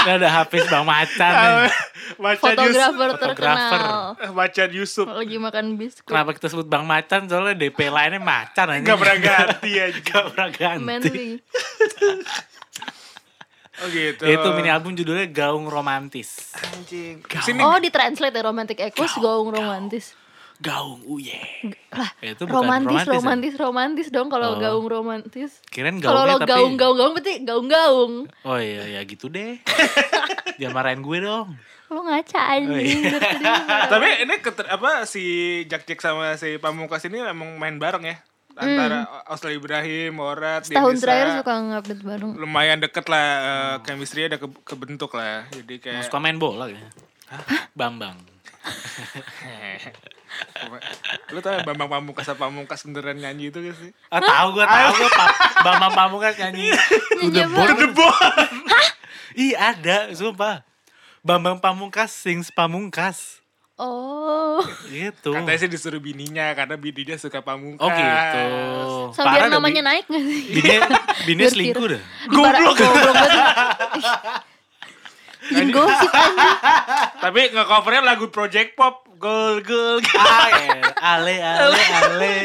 Ada 0.06 0.28
Hafiz 0.30 0.64
Bang 0.70 0.86
Macan. 0.86 1.66
Macan 2.16 2.54
Yusuf. 2.54 2.92
Fotografer 2.92 3.08
Fotografer. 3.12 3.28
terkenal. 3.34 4.32
Macan 4.32 4.70
Yusuf. 4.70 5.06
Lagi 5.06 5.36
makan 5.36 5.64
biskuit. 5.74 6.06
Kenapa 6.06 6.30
kita 6.32 6.46
sebut 6.48 6.66
Bang 6.66 6.84
Macan? 6.84 7.26
Soalnya 7.26 7.54
DP 7.54 7.78
lainnya 7.86 8.18
Macan 8.18 8.66
aja. 8.70 8.82
Gak 8.82 8.98
pernah 8.98 9.18
ganti 9.18 9.70
anjing. 9.82 10.04
Gak 10.04 10.24
pernah 10.30 10.48
ganti. 10.50 10.82
Manly. 10.82 11.28
Oh 13.76 13.88
gitu. 13.92 14.24
Itu 14.24 14.48
mini 14.56 14.72
album 14.72 14.96
judulnya 14.96 15.28
Gaung 15.28 15.68
Romantis. 15.68 16.56
Anjing. 16.56 17.20
Sini 17.44 17.60
Oh, 17.60 17.76
ditranslate 17.76 18.32
ya 18.32 18.42
Romantic 18.42 18.80
Echoes 18.80 19.12
gaung 19.20 19.52
romantis. 19.52 20.16
Gaung 20.16 20.25
uye. 21.06 21.36
Lah, 21.90 22.10
itu 22.18 22.42
bukan 22.42 22.56
romantis, 22.58 23.04
romantis 23.04 23.04
ya? 23.04 23.14
romantis, 23.14 23.54
romantis 23.56 24.06
dong 24.08 24.28
kalau 24.28 24.56
Oh. 24.56 24.58
gaung 24.58 24.86
romantis. 24.86 25.60
Kirain 25.66 25.96
Kalau 25.96 26.24
gaungnya 26.24 26.32
lo 26.32 26.36
tapi... 26.38 26.50
gaung, 26.50 26.74
gaung, 26.74 26.96
gaung 26.96 27.12
berarti 27.12 27.34
gaung-gaung. 27.40 28.12
Oh 28.42 28.56
iya, 28.56 28.88
ya 28.88 29.00
gitu 29.02 29.28
deh. 29.28 29.60
Jangan 30.58 30.74
marahin 30.74 31.00
gue 31.00 31.18
dong. 31.20 31.52
Lo 31.86 32.02
ngaca 32.02 32.40
Oh, 32.40 32.52
anjing. 32.56 32.98
iya. 33.04 33.18
Tapi 33.92 34.08
ini 34.22 34.34
keter, 34.38 34.66
apa 34.66 35.04
si 35.04 35.22
Jack 35.64 35.84
Jack 35.84 36.00
sama 36.00 36.34
si 36.34 36.56
Pamungkas 36.56 37.04
ini 37.04 37.20
emang 37.20 37.56
main 37.56 37.76
bareng 37.76 38.04
ya? 38.04 38.16
antara 38.56 39.04
Australia 39.28 39.60
Ibrahim, 39.60 40.16
Morat, 40.16 40.64
dia 40.64 40.80
Setahun 40.80 40.96
terakhir 40.96 41.28
suka 41.36 41.52
ngupdate 41.60 42.00
bareng. 42.00 42.30
lumayan 42.34 42.80
deket 42.80 43.04
lah 43.04 43.26
eh, 43.36 43.84
chemistry 43.84 44.24
ada 44.24 44.40
ke- 44.40 44.64
kebentuk 44.64 45.12
lah. 45.12 45.44
Jadi 45.52 45.76
kayak 45.76 46.08
Suka 46.08 46.16
main 46.16 46.40
bola 46.40 46.64
kayaknya. 46.64 46.88
Bambang. 47.76 48.16
lu 51.30 51.38
tau 51.42 51.58
Bambang 51.62 51.90
Pamungkas 51.90 52.26
apa 52.30 52.46
Pamungkas 52.46 52.82
beneran 52.86 53.18
nyanyi 53.18 53.50
itu 53.50 53.58
gak 53.62 53.76
sih? 53.78 53.90
Ah, 54.10 54.20
tahu 54.22 54.58
gua, 54.58 54.66
tahu 54.66 54.90
gua 54.98 55.10
Pa- 55.10 55.34
Bambang 55.62 55.92
Pamungkas 55.94 56.34
nyanyi. 56.38 56.70
Nyanyi 57.22 57.40
apa? 57.46 57.56
To 57.56 57.74
the 57.74 57.88
bone. 57.90 58.48
Ih, 59.36 59.52
ada, 59.52 60.10
sumpah. 60.16 60.64
Bambang 61.26 61.58
Pamungkas 61.58 62.14
sings 62.14 62.48
Pamungkas. 62.54 63.42
Oh. 63.76 64.64
Gitu. 64.88 65.36
Katanya 65.36 65.58
sih 65.60 65.68
disuruh 65.68 66.00
bininya 66.00 66.48
karena 66.56 66.80
bininya 66.80 67.20
suka 67.20 67.44
Pamungkas. 67.44 67.84
Oh 67.84 67.90
gitu. 67.92 68.44
Sama 69.12 69.36
biar 69.36 69.52
namanya 69.52 69.82
naik 69.84 70.08
gak 70.08 70.22
sih? 70.24 70.40
Bini, 70.56 70.74
bini 71.28 71.42
Biar 71.44 71.52
selingkuh 71.52 71.86
dah. 71.92 72.02
Goblok. 72.32 72.74
Goblok. 72.80 73.16
Bikin 75.50 75.68
gosip. 75.70 76.10
Tapi 77.24 77.40
nge-covernya 77.54 78.02
lagu 78.02 78.26
Project 78.30 78.74
Pop. 78.74 79.06
Gol 79.16 79.64
gol. 79.64 80.04
Ah, 80.12 80.48
ya. 80.52 80.80
Ale, 81.00 81.34
ale, 81.40 81.80
ale. 81.88 82.36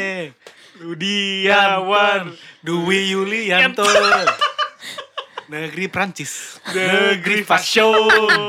Rudiawan. 0.80 2.32
Dwi 2.64 3.12
Yulianto. 3.12 3.84
Negeri 5.52 5.86
Prancis. 5.92 6.56
Negeri 6.72 7.44
Fashion. 7.44 8.48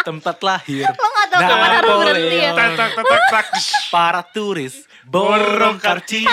Tempat 0.00 0.40
lahir. 0.40 0.88
Lo 0.88 1.06
gak 1.12 1.26
tau 1.28 1.40
kapan 1.44 1.70
harus 1.76 1.92
berhenti 2.00 2.36
ya? 2.40 2.50
Tak 2.56 2.70
tak 2.72 2.88
tak 2.96 3.04
tak 3.04 3.20
tak. 3.28 3.44
Para 3.92 4.22
turis 4.24 4.88
borong 5.08 5.80
karcis 5.80 6.28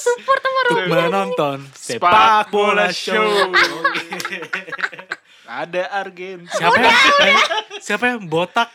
support 0.00 0.40
sama 0.40 0.60
untuk 0.64 0.84
menonton 0.88 1.58
Sepak 1.76 2.48
bola 2.48 2.88
show. 2.88 3.52
Ada 5.44 5.92
Argentina. 5.92 6.56
Siapa 6.56 6.80
yang, 6.80 6.96
siapa 7.76 8.04
yang 8.16 8.24
botak? 8.32 8.72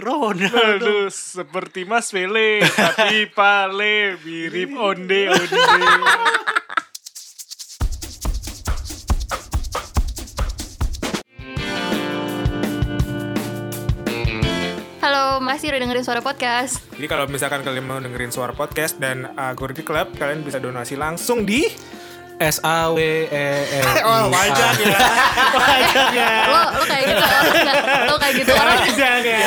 Ronaldo. 0.00 0.80
Aduh, 0.80 1.12
seperti 1.12 1.84
Mas 1.84 2.08
Pele, 2.08 2.64
tapi 2.64 3.28
pale 3.36 4.16
mirip 4.24 4.72
onde 4.80 5.28
onde. 5.28 5.68
Halo, 15.04 15.44
masih 15.44 15.68
udah 15.68 15.80
dengerin 15.84 16.00
suara 16.00 16.24
podcast. 16.24 16.80
Jadi 16.96 17.06
kalau 17.12 17.28
misalkan 17.28 17.60
kalian 17.60 17.84
mau 17.84 18.00
dengerin 18.00 18.32
suara 18.32 18.56
podcast 18.56 18.96
dan 18.96 19.36
uh, 19.36 19.52
Gordy 19.52 19.84
Club, 19.84 20.16
kalian 20.16 20.40
bisa 20.40 20.64
donasi 20.64 20.96
langsung 20.96 21.44
di 21.44 21.68
S 22.36 22.60
A 22.60 22.92
W 22.92 23.00
E 23.00 23.46
L. 23.80 23.86
Oh, 24.06 24.28
wajar 24.28 24.76
ya. 24.76 24.98
Wajar 25.50 26.06
ya. 26.12 26.28
Lo 26.44 26.60
lo 26.76 26.84
kayak 26.84 27.04
gitu 27.08 27.22
orang? 27.24 27.44
Lo 28.04 28.14
kayak 28.20 28.34
gitu 28.36 28.52
orang. 28.52 28.78
Wajar 28.78 29.18
ya. 29.24 29.38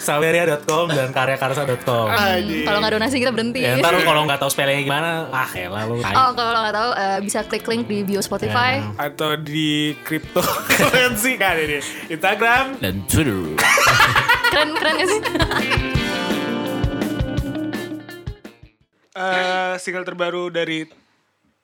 Saweria.com 0.00 0.90
dan 0.90 1.14
karyakarsa.com. 1.14 2.06
Anjing. 2.10 2.66
Kalau 2.66 2.78
nggak 2.82 2.92
donasi 2.98 3.16
kita 3.16 3.30
berhenti. 3.30 3.62
Ya, 3.62 3.78
ntar 3.78 3.94
kalau 4.00 4.26
nggak 4.26 4.42
tahu 4.42 4.50
spellingnya 4.50 4.82
gimana, 4.82 5.30
ah 5.30 5.46
elah 5.54 5.86
lu. 5.86 6.02
tai. 6.02 6.14
Oh, 6.16 6.34
kalau 6.34 6.50
nggak 6.58 6.74
tahu 6.74 6.90
eh, 6.96 7.18
bisa 7.22 7.38
klik 7.46 7.64
link 7.64 7.86
di 7.86 8.02
bio 8.02 8.18
Spotify. 8.18 8.82
Ya. 8.82 9.06
Atau 9.06 9.38
di 9.38 9.94
cryptocurrency 10.02 11.38
kan 11.42 11.54
ini. 11.56 11.78
Instagram. 12.10 12.80
Dan 12.82 13.06
Twitter. 13.06 13.54
Keren 14.50 14.68
keren 14.74 14.94
gak 14.98 15.08
sih? 15.08 15.20
eh 19.12 19.74
single 19.76 20.06
terbaru 20.06 20.48
dari 20.48 20.86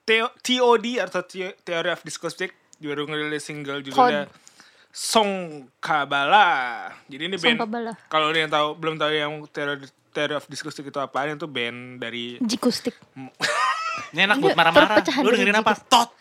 TOD 0.06 0.86
atau 1.02 1.20
Theo- 1.26 1.56
Theory 1.66 1.90
of 1.90 2.00
Discourse 2.06 2.38
baru 2.78 3.08
ngerilis 3.08 3.42
single 3.42 3.82
judulnya 3.82 4.30
Song 4.94 5.64
Kabala. 5.76 6.88
Jadi 7.10 7.22
ini 7.28 7.36
band 7.36 7.60
kalau 8.08 8.32
ada 8.32 8.38
yang 8.38 8.48
tahu 8.48 8.68
belum 8.80 8.96
tahu 8.96 9.12
yang 9.12 9.32
Theory, 9.52 9.84
Theory 10.14 10.34
of 10.38 10.46
Discourse 10.48 10.80
itu 10.80 10.96
apaan 10.96 11.36
itu 11.36 11.44
band 11.44 12.00
dari 12.00 12.40
Jikustik. 12.40 12.96
Ini 14.12 14.28
enak 14.28 14.36
buat 14.44 14.52
marah-marah. 14.52 15.00
Lu 15.24 15.32
dari 15.32 15.40
dengerin 15.40 15.56
apa? 15.56 15.72
Tot. 15.88 16.12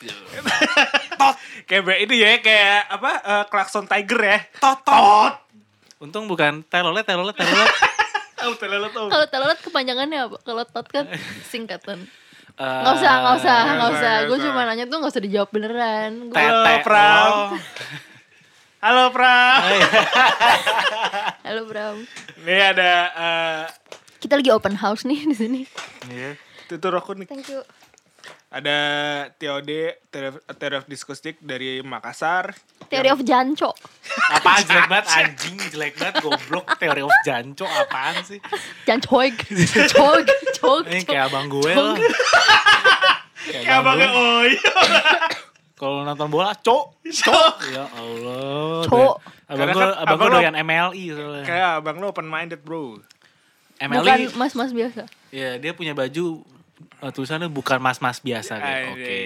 Tot 1.19 1.35
kayak 1.67 2.07
ini 2.07 2.15
ya 2.23 2.39
kayak 2.39 2.87
apa 2.87 3.11
eh, 3.19 3.45
klakson 3.51 3.83
tiger 3.83 4.19
ya. 4.23 4.37
Tot 4.63 4.79
tot. 4.83 5.33
Untung 5.99 6.27
bukan 6.27 6.63
telolet, 6.67 7.03
telolet, 7.07 7.35
telolet. 7.35 7.71
Oh, 8.45 8.53
telolet 8.53 8.91
tuh. 8.93 9.09
Kalau 9.09 9.25
telolet 9.25 9.57
kepanjangannya 9.63 10.19
apa? 10.29 10.37
Kalau 10.43 10.63
tot 10.67 10.85
kan 10.91 11.09
singkatan. 11.49 12.05
Eh, 12.55 12.63
Nggak 12.63 12.93
usah, 13.01 13.13
nggak 13.19 13.35
usah, 13.41 13.57
nggak 13.67 13.89
usah, 13.91 14.13
usah. 14.21 14.27
Gue 14.29 14.37
cuma 14.39 14.61
nanya 14.63 14.85
tuh 14.87 14.97
nggak 15.01 15.11
usah 15.11 15.23
dijawab 15.25 15.49
beneran. 15.51 16.11
Gua-. 16.31 16.39
Halo, 16.39 16.73
Pram. 16.85 17.27
Oh. 17.27 17.49
Halo 18.85 19.03
Pram. 19.09 19.59
Halo 21.41 21.61
Bram. 21.65 21.95
Ini 22.45 22.63
ada 22.69 22.91
eh 23.11 23.61
Kita 24.21 24.37
lagi 24.37 24.53
open 24.53 24.77
house 24.77 25.03
nih 25.09 25.25
di 25.25 25.35
sini. 25.35 25.61
Iya. 26.05 26.37
tutur 26.65 26.93
aku 26.97 27.13
nih. 27.13 27.25
Thank 27.29 27.49
you. 27.49 27.61
Ada 28.55 28.77
TOD 29.35 29.67
Theory 30.07 30.27
of- 30.31 30.39
Theory 30.49 30.75
of 30.77 30.87
Discourse 30.87 31.19
dari 31.35 31.83
Makassar. 31.83 32.55
Theory 32.87 33.11
of 33.11 33.19
Janco. 33.21 33.75
Apaan 34.31 34.63
jelek 34.63 34.87
banget 34.87 35.07
anjing, 35.11 35.59
jelek 35.67 35.93
banget 35.93 36.23
goblok. 36.23 36.63
Teori 36.79 37.03
of 37.03 37.11
Janco 37.21 37.67
apaan 37.67 38.23
sih? 38.23 38.39
Jancoig. 38.87 39.35
Cog. 39.91 40.23
Cog. 40.55 40.83
Ini 40.87 41.03
kayak 41.03 41.27
abang 41.27 41.51
gue 41.51 41.67
loh. 41.69 41.99
Kayak 43.43 43.61
Ya 43.61 43.73
abang 43.77 43.99
gue. 43.99 44.07
oi. 44.07 44.51
Kalau 45.75 46.07
nonton 46.07 46.31
bola, 46.31 46.55
cok. 46.55 47.03
Cok. 47.03 47.55
Ya 47.69 47.83
Allah. 47.91 48.87
Cok. 48.87 49.15
Abang 49.45 49.67
gue, 49.69 49.83
kan 49.83 49.91
abang 49.99 50.17
gue 50.17 50.29
doyan 50.31 50.55
MLI 50.55 51.05
soalnya. 51.11 51.43
Kayak 51.43 51.69
abang 51.75 51.95
lo 51.99 52.07
open 52.07 52.25
minded 52.25 52.63
bro. 52.63 53.03
Bukan 53.75 53.91
MLI, 53.91 54.31
mas-mas 54.31 54.71
biasa. 54.71 55.03
ya 55.27 55.59
dia 55.59 55.75
punya 55.75 55.91
baju 55.91 56.47
eh, 56.77 57.11
tulisannya 57.11 57.47
bukan 57.47 57.77
mas-mas 57.77 58.19
biasa 58.19 58.57
gitu. 58.57 58.89
Oke. 58.91 59.17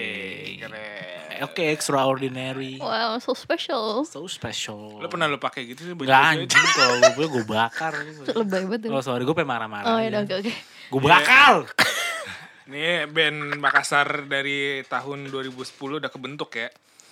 Eh, 0.59 1.39
Oke, 1.39 1.71
extraordinary. 1.71 2.75
Wow, 2.77 3.15
so 3.17 3.31
special. 3.31 4.03
So 4.03 4.27
special. 4.27 4.99
Lo 4.99 5.07
pernah 5.07 5.23
lo 5.23 5.39
pakai 5.39 5.63
gitu 5.65 5.81
sih 5.81 5.95
Gak 5.95 6.23
anjing 6.35 6.67
kalau 6.75 6.99
gue 6.99 7.27
gue 7.29 7.45
bakar. 7.45 7.95
Lebay 8.27 8.67
banget. 8.67 8.91
Oh 8.91 8.99
sorry 8.99 9.23
gue 9.23 9.31
pengen 9.31 9.47
marah-marah. 9.49 9.87
Oh 9.87 9.97
ya 9.97 10.19
oke 10.19 10.33
oke. 10.35 10.51
Gue 10.89 11.01
bakal. 11.01 11.63
Ini 12.67 13.07
band 13.07 13.55
Makassar 13.55 14.27
dari 14.27 14.83
tahun 14.85 15.31
2010 15.31 15.63
udah 15.97 16.11
kebentuk 16.11 16.53
ya. 16.53 16.69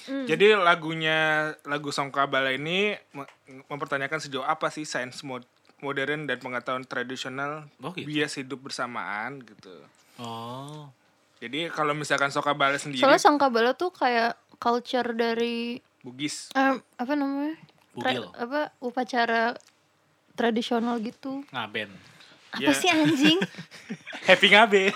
Jadi 0.08 0.56
lagunya 0.56 1.52
lagu 1.64 1.92
Song 1.92 2.12
Kabala 2.12 2.48
ini 2.50 2.96
me- 3.12 3.28
mempertanyakan 3.68 4.24
sejauh 4.24 4.40
apa 4.42 4.72
sih 4.72 4.88
sains 4.88 5.20
mod 5.20 5.44
modern 5.80 6.24
dan 6.24 6.40
pengetahuan 6.40 6.84
tradisional 6.84 7.68
Oh, 7.80 7.92
gitu. 7.92 8.08
bias 8.08 8.40
hidup 8.40 8.60
bersamaan 8.62 9.40
gitu. 9.42 9.76
Oh. 10.20 10.90
Jadi 11.38 11.70
kalau 11.70 11.94
misalkan 11.94 12.28
Song 12.28 12.42
Kabala 12.42 12.76
sendiri 12.76 12.98
Soalnya 12.98 13.22
Sangkabala 13.22 13.72
tuh 13.72 13.90
kayak 13.90 14.34
culture 14.58 15.14
dari 15.14 15.78
Bugis. 16.00 16.50
eh, 16.52 16.74
apa 16.78 17.14
namanya? 17.14 17.54
Tra- 17.94 18.10
Bugil. 18.10 18.26
apa 18.32 18.62
upacara 18.80 19.54
tradisional 20.34 20.98
gitu. 21.00 21.46
Ngaben. 21.48 21.90
Apa 22.50 22.64
Ya. 22.64 22.74
sih 22.74 22.88
anjing? 22.88 23.38
Happy 24.24 24.48
ngabe. 24.56 24.90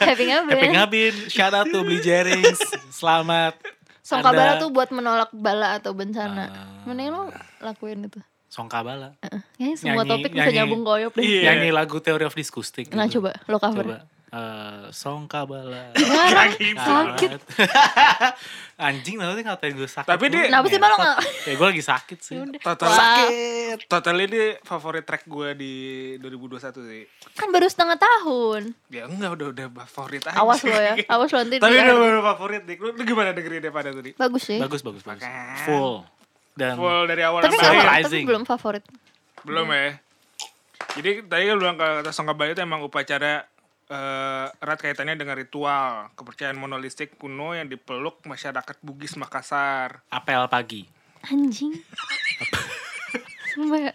Happy 0.00 0.24
ngaben. 0.24 0.52
Happy 0.54 0.68
ngabin. 0.70 1.14
Shout 1.26 1.52
out 1.52 1.66
to 1.66 1.82
Beli 1.82 2.00
Jerings. 2.00 2.60
Selamat. 2.90 3.58
Songkabala 4.00 4.56
tuh 4.58 4.68
buat 4.68 4.88
menolak 4.88 5.32
bala 5.32 5.76
atau 5.76 5.92
bencana. 5.92 6.44
Ah. 6.46 6.84
Mending 6.84 7.08
lo 7.08 7.28
lakuin 7.58 8.04
itu. 8.04 8.20
Songkabala. 8.46 9.16
Kayaknya 9.52 9.74
semua 9.74 9.92
Nyanyi- 9.98 10.10
topik 10.14 10.30
bisa 10.30 10.40
nyanyi. 10.44 10.56
nyambung 10.56 10.82
koyop 10.82 11.12
deh. 11.12 11.24
Iya. 11.24 11.40
Nyanyi 11.50 11.68
lagu 11.72 11.96
Theory 11.98 12.22
of 12.22 12.32
Discourse. 12.32 12.70
Nah 12.88 13.04
coba 13.06 13.36
lo 13.44 13.56
cover. 13.58 13.84
Coba. 13.84 13.98
Eh, 14.34 14.90
Songkabala. 14.90 15.94
Ngarang, 15.94 16.50
Sakit. 16.58 16.74
sakit. 16.76 17.38
Anjing 18.84 19.14
nanti 19.14 19.46
ngatain 19.46 19.72
gue 19.72 19.86
sakit. 19.86 20.10
Tapi 20.10 20.26
dia- 20.26 20.50
Kenapa 20.50 20.66
sih 20.66 20.80
malah 20.82 20.98
nggak? 20.98 21.18
Ya 21.40 21.52
gue 21.54 21.66
lagi 21.68 21.82
sakit 21.84 22.18
sih. 22.18 22.34
Yaudah. 22.34 22.58
Total 22.58 22.90
sakit. 22.90 23.78
Total 23.86 24.16
ini 24.18 24.58
favorit 24.60 25.06
track 25.06 25.22
gue 25.24 25.48
di 25.54 25.72
2021 26.18 26.58
sih. 26.82 27.02
Kan 27.32 27.48
baru 27.48 27.70
setengah 27.70 27.94
tahun. 27.94 28.74
Ya 28.90 29.06
enggak 29.06 29.30
udah 29.32 29.46
udah 29.54 29.66
favorit 29.86 30.22
aja. 30.24 30.34
Awas 30.34 30.60
lo 30.60 30.74
ya. 30.74 30.98
Awas 31.14 31.30
lo 31.30 31.38
nanti. 31.38 31.56
Tapi 31.56 31.74
udah 31.76 31.94
baru 31.96 32.20
favorit 32.26 32.62
dik. 32.64 32.78
Lu, 32.80 32.90
lu 32.90 33.02
gimana 33.04 33.30
dengerin 33.30 33.70
pada 33.70 33.94
tadi? 33.94 34.10
Bagus 34.12 34.42
sih. 34.44 34.58
Bagus 34.58 34.82
bagus 34.82 35.06
bagus. 35.06 35.22
Makan. 35.22 35.58
Full. 35.62 35.94
Dan 36.54 36.74
Full 36.74 37.06
dari 37.06 37.22
awal 37.22 37.38
Tapi 37.38 37.54
sampai 37.54 37.70
nggak 37.72 37.86
akhir. 37.88 38.04
tapi 38.04 38.18
belum 38.24 38.42
favorit. 38.42 38.82
Belum 39.46 39.66
ya. 39.68 40.02
Jadi 40.94 41.10
tadi 41.22 41.42
kan 41.44 41.54
lu 41.54 41.62
bilang 41.62 41.78
kata 41.78 42.10
Songkabala 42.10 42.50
itu 42.50 42.58
emang 42.60 42.82
upacara 42.82 43.46
eh, 43.88 44.46
erat 44.50 44.78
kaitannya 44.80 45.16
dengan 45.16 45.36
ritual 45.36 46.08
kepercayaan 46.14 46.56
monolistik 46.56 47.16
kuno 47.16 47.52
yang 47.52 47.68
dipeluk 47.68 48.24
masyarakat 48.24 48.76
Bugis 48.80 49.16
Makassar. 49.16 50.04
apel 50.08 50.44
pagi. 50.48 50.88
Anjing. 51.24 51.72
Sumpah 53.54 53.78
ya. 53.78 53.92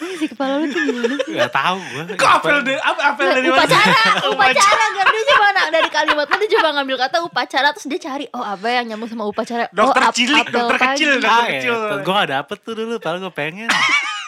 Ini 0.00 0.14
si 0.16 0.26
kepala 0.32 0.56
lu 0.56 0.72
tuh 0.72 0.80
gimana 0.80 1.14
sih? 1.20 1.36
Gak 1.36 1.52
tahu 1.52 1.76
gue. 1.84 2.16
Kok 2.16 2.30
apel 2.40 2.56
dari 2.64 2.80
apa 2.80 3.00
apel 3.12 3.26
dari 3.28 3.48
mana? 3.52 3.60
Upacara, 3.68 4.02
upacara, 4.32 4.84
gak 4.96 5.06
dia 5.12 5.24
gimana? 5.28 5.60
dari 5.68 5.88
kalimatnya 5.92 6.36
dia 6.40 6.50
coba 6.56 6.68
ngambil 6.80 6.96
kata 6.96 7.16
upacara 7.28 7.68
terus 7.76 7.86
dia 7.92 8.00
cari 8.00 8.24
oh 8.32 8.40
apa 8.40 8.66
yang 8.72 8.88
nyambung 8.88 9.10
sama 9.12 9.28
upacara 9.28 9.68
Dokter 9.68 10.00
oh, 10.00 10.12
cilik, 10.16 10.46
dokter 10.48 10.76
kecil, 10.80 11.10
dokter 11.20 11.28
Ah, 11.28 11.44
kecil. 11.44 11.74
Gue 12.00 12.14
gak 12.16 12.30
dapet 12.32 12.56
tuh 12.64 12.72
dulu, 12.72 12.94
padahal 12.96 13.20
gue 13.28 13.32
pengen. 13.36 13.68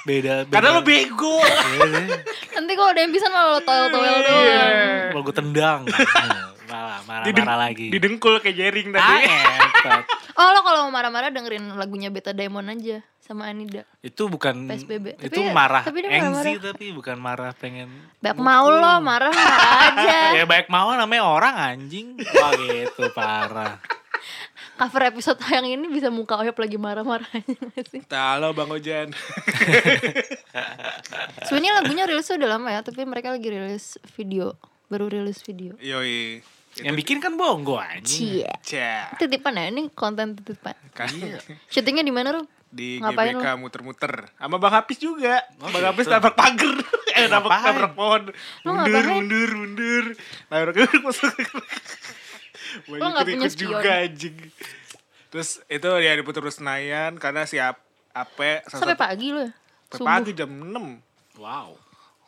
Beda, 0.03 0.43
beda. 0.43 0.53
Karena 0.53 0.69
lu 0.73 0.83
bego. 0.83 1.37
Iya, 1.39 1.85
iya. 1.85 2.17
nanti 2.55 2.73
kalau 2.73 2.89
ada 2.89 3.01
yang 3.01 3.13
bisa 3.13 3.27
malah 3.27 3.49
lo 3.51 3.61
toel-toel 3.61 4.17
doang 4.19 4.43
Iya. 4.43 4.65
Mau 5.11 5.21
gue 5.21 5.35
tendang. 5.35 5.81
Malah, 6.71 7.03
marah, 7.03 7.27
Dideng- 7.27 7.43
marah 7.45 7.59
lagi. 7.67 7.87
Didengkul 7.89 8.39
kayak 8.39 8.55
jaring 8.55 8.89
Ah, 8.91 9.03
tadi. 9.03 9.27
ngentot. 9.27 10.05
oh 10.37 10.49
lo 10.49 10.61
kalau 10.63 10.79
mau 10.87 10.93
marah-marah 10.93 11.29
dengerin 11.29 11.75
lagunya 11.75 12.09
Beta 12.09 12.31
Diamond 12.31 12.71
aja 12.71 13.03
sama 13.19 13.45
Anida 13.45 13.83
Itu 14.01 14.27
bukan 14.27 14.67
PSBB. 14.67 15.19
itu 15.21 15.35
Tapi- 15.37 15.51
marah 15.51 15.83
tapi 15.83 15.99
dia 16.01 16.11
engzi 16.15 16.31
marah-marah. 16.55 16.71
tapi 16.71 16.85
bukan 16.91 17.17
marah 17.19 17.51
pengen 17.53 17.91
Baik 18.17 18.39
mau 18.39 18.67
lo 18.67 18.79
marah 18.99 19.35
marah 19.35 19.35
aja 19.89 20.19
ya 20.39 20.45
baik 20.45 20.67
mau 20.67 20.91
namanya 20.91 21.23
orang 21.25 21.55
anjing 21.57 22.15
wah 22.31 22.55
gitu 22.55 23.03
parah 23.11 23.83
cover 24.81 25.13
episode 25.13 25.37
yang 25.53 25.69
ini 25.69 25.93
bisa 25.93 26.09
muka 26.09 26.41
Oyop 26.41 26.57
lagi 26.57 26.81
marah-marah 26.81 27.29
aja 27.37 27.53
nggak 27.69 27.85
sih 27.85 28.01
Halo 28.09 28.57
Bang 28.57 28.73
Ojan. 28.73 29.13
sebenarnya 31.45 31.85
lagunya 31.85 32.09
rilisnya 32.09 32.41
udah 32.41 32.49
lama 32.57 32.69
ya 32.73 32.81
tapi 32.81 33.05
mereka 33.05 33.29
lagi 33.29 33.53
rilis 33.53 34.01
video 34.17 34.57
baru 34.89 35.13
rilis 35.13 35.45
video 35.45 35.77
Yoi. 35.77 36.41
yang 36.81 36.97
bikin 36.97 37.21
kan 37.21 37.37
bongo 37.37 37.77
anjing 37.77 38.41
Cie 38.41 38.49
Cia. 38.65 39.13
titipan 39.21 39.61
ya 39.61 39.69
ini 39.69 39.93
konten 39.93 40.33
titipan 40.33 40.73
Kan 40.97 41.13
syutingnya 41.69 42.01
di 42.01 42.15
mana 42.15 42.41
Rum? 42.41 42.47
di 42.71 43.03
Ngapain 43.03 43.35
GBK 43.35 43.47
muter-muter 43.59 44.31
sama 44.39 44.63
Bang 44.63 44.71
Hafiz 44.71 45.03
juga. 45.03 45.43
Bang 45.59 45.75
Hafiz 45.75 46.07
gitu. 46.07 46.15
nabrak 46.15 46.39
pagar. 46.39 46.79
eh 47.19 47.27
nabrak 47.27 47.59
nabrak 47.67 47.93
pohon. 47.99 48.23
Mundur, 48.63 48.95
ngapain? 48.95 49.11
mundur, 49.11 49.51
mundur. 49.59 50.05
Nabrak 50.47 50.75
masuk. 52.87 52.97
Lu 52.97 53.05
nggak 53.11 53.27
punya 53.27 53.49
spion? 53.51 53.71
juga 53.77 53.91
anjing. 54.05 54.37
Terus 55.31 55.63
itu 55.71 55.91
ya 56.03 56.11
diputer 56.19 56.43
terus 56.43 56.59
Senayan 56.59 57.15
karena 57.17 57.47
siap 57.47 57.79
Ape 58.11 58.67
sampai 58.67 58.99
pagi 58.99 59.31
lo 59.31 59.47
ya? 59.47 59.51
Sampai 59.95 60.07
pagi 60.07 60.31
jam 60.35 60.51
6 60.51 61.39
wow. 61.39 61.71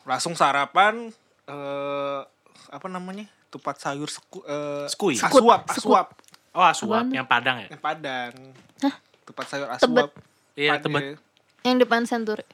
Langsung 0.06 0.38
sarapan 0.38 1.10
eh 1.50 2.20
apa 2.70 2.86
namanya? 2.86 3.26
Tupat 3.52 3.82
sayur 3.82 4.08
seku, 4.08 4.40
eh, 4.46 4.86
Skui. 4.88 5.18
asuap 5.18 5.68
Sekut. 5.74 5.92
asuap. 5.98 6.06
Oh 6.54 6.64
asuap 6.64 7.04
yang 7.10 7.26
padang 7.26 7.66
ya? 7.66 7.68
Yang 7.74 7.82
padang. 7.82 8.32
Tupat 9.26 9.46
sayur 9.50 9.66
Tebet. 9.76 10.08
asuap. 10.08 10.10
Iya 10.54 10.70
Pade. 10.78 10.84
tebet. 10.86 11.02
yang 11.62 11.76
depan 11.82 12.06
Century. 12.06 12.46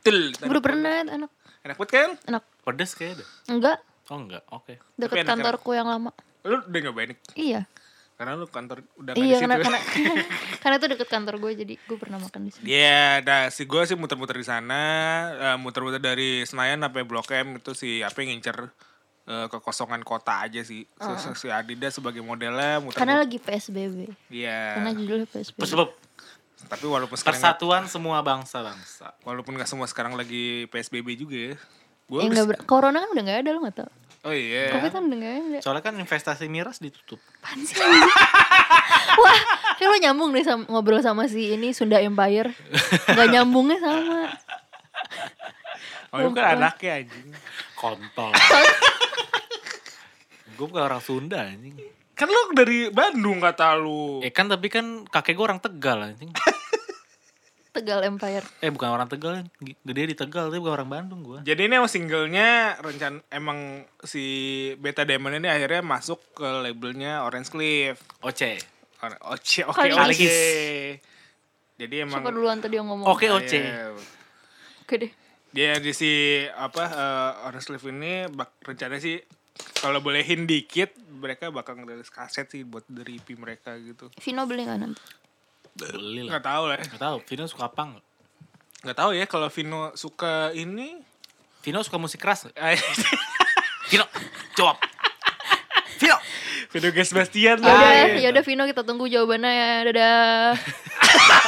Betul 0.00 0.32
udah 0.40 0.62
pernah 0.64 1.04
enak. 1.04 1.30
Enak 1.62 1.76
banget 1.76 1.90
kan 1.92 2.10
enak. 2.26 2.42
Pedes 2.64 2.96
kayaknya 2.96 3.20
deh. 3.20 3.28
Enggak. 3.52 3.78
Oh 4.08 4.18
enggak. 4.18 4.42
Oke. 4.48 4.80
Deket 4.96 5.22
enak, 5.22 5.28
enak. 5.28 5.32
kantorku 5.44 5.76
yang 5.76 5.86
lama 5.92 6.10
lu 6.44 6.58
udah 6.60 6.80
nyobain 6.82 7.12
iya. 7.34 7.64
Karena 8.12 8.34
lu 8.34 8.46
kantor 8.46 8.86
udah 8.96 9.12
iya 9.14 9.34
di 9.34 9.34
situ. 9.36 9.42
karena 9.42 9.56
karena 9.64 9.78
karena 10.62 10.74
itu 10.76 10.86
deket 10.88 11.08
kantor 11.08 11.34
gue 11.38 11.52
jadi 11.56 11.74
gue 11.76 11.96
pernah 11.96 12.18
makan 12.18 12.40
di 12.42 12.50
sini 12.50 12.64
Iya, 12.68 13.18
nah 13.20 13.42
si 13.48 13.62
gue 13.64 13.82
sih 13.82 13.94
muter-muter 13.94 14.34
di 14.34 14.44
sana, 14.44 14.82
eh, 15.34 15.56
muter-muter 15.56 15.98
dari 15.98 16.42
Senayan 16.42 16.78
sampai 16.80 17.02
Blok 17.02 17.30
M 17.32 17.56
itu 17.56 17.72
si 17.72 17.98
apa 17.98 18.14
yang 18.16 18.30
ngincer 18.32 18.70
eh, 19.24 19.46
kekosongan 19.48 20.02
kota 20.02 20.38
aja 20.40 20.60
sih. 20.60 20.82
Si, 20.82 21.10
si 21.36 21.46
Adidas 21.48 21.94
sebagai 21.94 22.20
modelnya 22.20 22.78
muter. 22.78 22.94
karena 22.96 23.18
lagi 23.18 23.38
PSBB 23.38 24.10
Iya. 24.28 24.78
karena 24.78 24.90
judulnya 24.92 25.26
PSBB 25.26 25.62
sebab 25.64 25.88
Tapi 26.64 26.84
walaupun 26.84 27.16
sekarang 27.16 27.38
persatuan 27.38 27.82
semua 27.86 28.18
bangsa 28.20 28.62
bangsa 28.62 29.18
walaupun 29.20 29.54
nggak 29.54 29.66
semua 29.66 29.86
sekarang 29.86 30.14
lagi 30.14 30.66
PSBB 30.68 31.08
juga 31.16 31.36
ya. 31.48 31.54
Gue 32.04 32.18
ya, 32.20 32.28
nggak 32.28 32.46
ber- 32.46 32.62
corona 32.64 32.98
kan 32.98 33.10
udah 33.10 33.22
nggak 33.24 33.38
ada 33.40 33.50
lo 33.50 33.58
nggak 33.60 33.76
tau 33.76 33.90
Oh 34.22 34.30
iya. 34.30 34.70
covid 34.70 34.88
kan 34.88 35.02
udah 35.02 35.16
nggak 35.18 35.32
ada 35.34 35.58
soalnya 35.58 35.82
kan 35.82 35.94
investasi 35.96 36.46
miras 36.46 36.78
ditutup 36.78 37.18
Apaan 37.42 37.58
sih? 37.60 37.74
Wah, 39.14 39.38
kayak 39.76 39.88
lo 39.88 39.96
nyambung 39.98 40.30
nih 40.30 40.42
sama, 40.42 40.62
ngobrol 40.66 40.98
sama 40.98 41.26
si 41.26 41.50
ini 41.50 41.70
Sunda 41.70 41.98
Empire. 41.98 42.48
Gak 43.04 43.28
nyambungnya 43.28 43.76
sama. 43.76 44.18
Oh, 46.08 46.16
itu 46.22 46.28
kan 46.32 46.56
anaknya 46.56 46.90
anjing. 46.98 47.28
kontol 47.74 48.30
gue 50.52 50.62
bukan 50.62 50.82
orang 50.82 51.00
Sunda 51.00 51.42
anjing 51.42 51.74
Kan 52.12 52.28
lu 52.28 52.52
dari 52.52 52.86
Bandung 52.88 53.36
kata 53.36 53.74
lu. 53.74 54.20
eh 54.20 54.28
kan 54.28 54.46
tapi 54.46 54.68
kan 54.68 55.02
kakek 55.04 55.34
gue 55.34 55.42
orang 55.42 55.58
Tegal 55.58 56.06
anjing 56.06 56.30
Tegal 57.72 58.04
Empire. 58.04 58.44
eh 58.60 58.68
bukan 58.68 58.92
orang 58.92 59.08
Tegal 59.08 59.48
gede 59.60 60.02
di 60.12 60.16
Tegal 60.16 60.52
tapi 60.52 60.60
bukan 60.60 60.76
orang 60.76 60.90
Bandung 60.92 61.24
gue 61.24 61.40
Jadi 61.40 61.66
ini 61.66 61.80
emang 61.80 61.88
singlenya 61.88 62.76
rencan 62.84 63.24
emang 63.32 63.88
si 64.04 64.24
Beta 64.76 65.08
Diamond 65.08 65.40
ini 65.40 65.48
akhirnya 65.48 65.80
masuk 65.80 66.20
ke 66.36 66.44
labelnya 66.44 67.24
Orange 67.24 67.48
Cliff. 67.48 67.96
Oce 68.20 68.60
Oce, 69.02 69.66
oke, 69.66 69.88
oke. 69.98 70.30
Jadi 71.74 71.94
emang 71.98 72.22
Siapa 72.22 72.30
duluan 72.30 72.62
tadi 72.62 72.78
yang 72.78 72.86
ngomong? 72.86 73.10
Oke, 73.10 73.26
Oce. 73.34 73.58
Iya. 73.58 73.90
Oke 74.86 74.94
deh. 74.94 75.10
Dia 75.50 75.82
di 75.82 75.90
si 75.90 76.44
apa 76.46 76.84
eh, 76.86 77.46
Orange 77.50 77.66
Cliff 77.66 77.84
ini 77.90 78.30
bak, 78.30 78.62
rencana 78.62 79.02
sih 79.02 79.18
kalau 79.82 79.98
bolehin 79.98 80.46
dikit 80.46 80.94
mereka 81.10 81.50
bakal 81.50 81.76
ngerilis 81.82 82.14
kaset 82.14 82.46
sih 82.46 82.62
buat 82.62 82.86
dari 82.86 83.18
EP 83.18 83.34
mereka 83.34 83.74
gitu. 83.82 84.06
Vino 84.22 84.46
beli 84.46 84.70
gak 84.70 84.78
nanti? 84.78 85.02
Beli 85.74 86.22
lah 86.22 86.30
Nggak 86.32 86.44
tahu 86.44 86.64
lah. 86.66 86.76
nggak 86.78 87.00
tahu 87.00 87.16
Vino 87.24 87.44
suka 87.46 87.64
apa 87.66 87.82
nggak 87.86 88.04
Nggak 88.82 88.96
tahu 88.96 89.10
ya 89.12 89.24
kalau 89.24 89.46
Vino 89.46 89.94
suka 89.94 90.50
ini. 90.52 90.98
Vino 91.60 91.78
suka 91.80 91.96
musik 91.96 92.18
keras 92.18 92.50
eh, 92.50 92.74
Vino 93.88 94.02
jawab 94.52 94.76
Vino 95.96 96.18
Vino 96.68 96.88
Gas 96.90 97.10
Bastian 97.10 97.56
Ya 97.56 97.68
udah, 97.68 97.78
lah. 97.78 98.18
ya 98.18 98.28
udah 98.30 98.42
Vino 98.42 98.62
kita 98.64 98.82
tunggu 98.82 99.06
jawabannya 99.06 99.50
ya. 99.50 99.70
Dadah. 99.86 100.50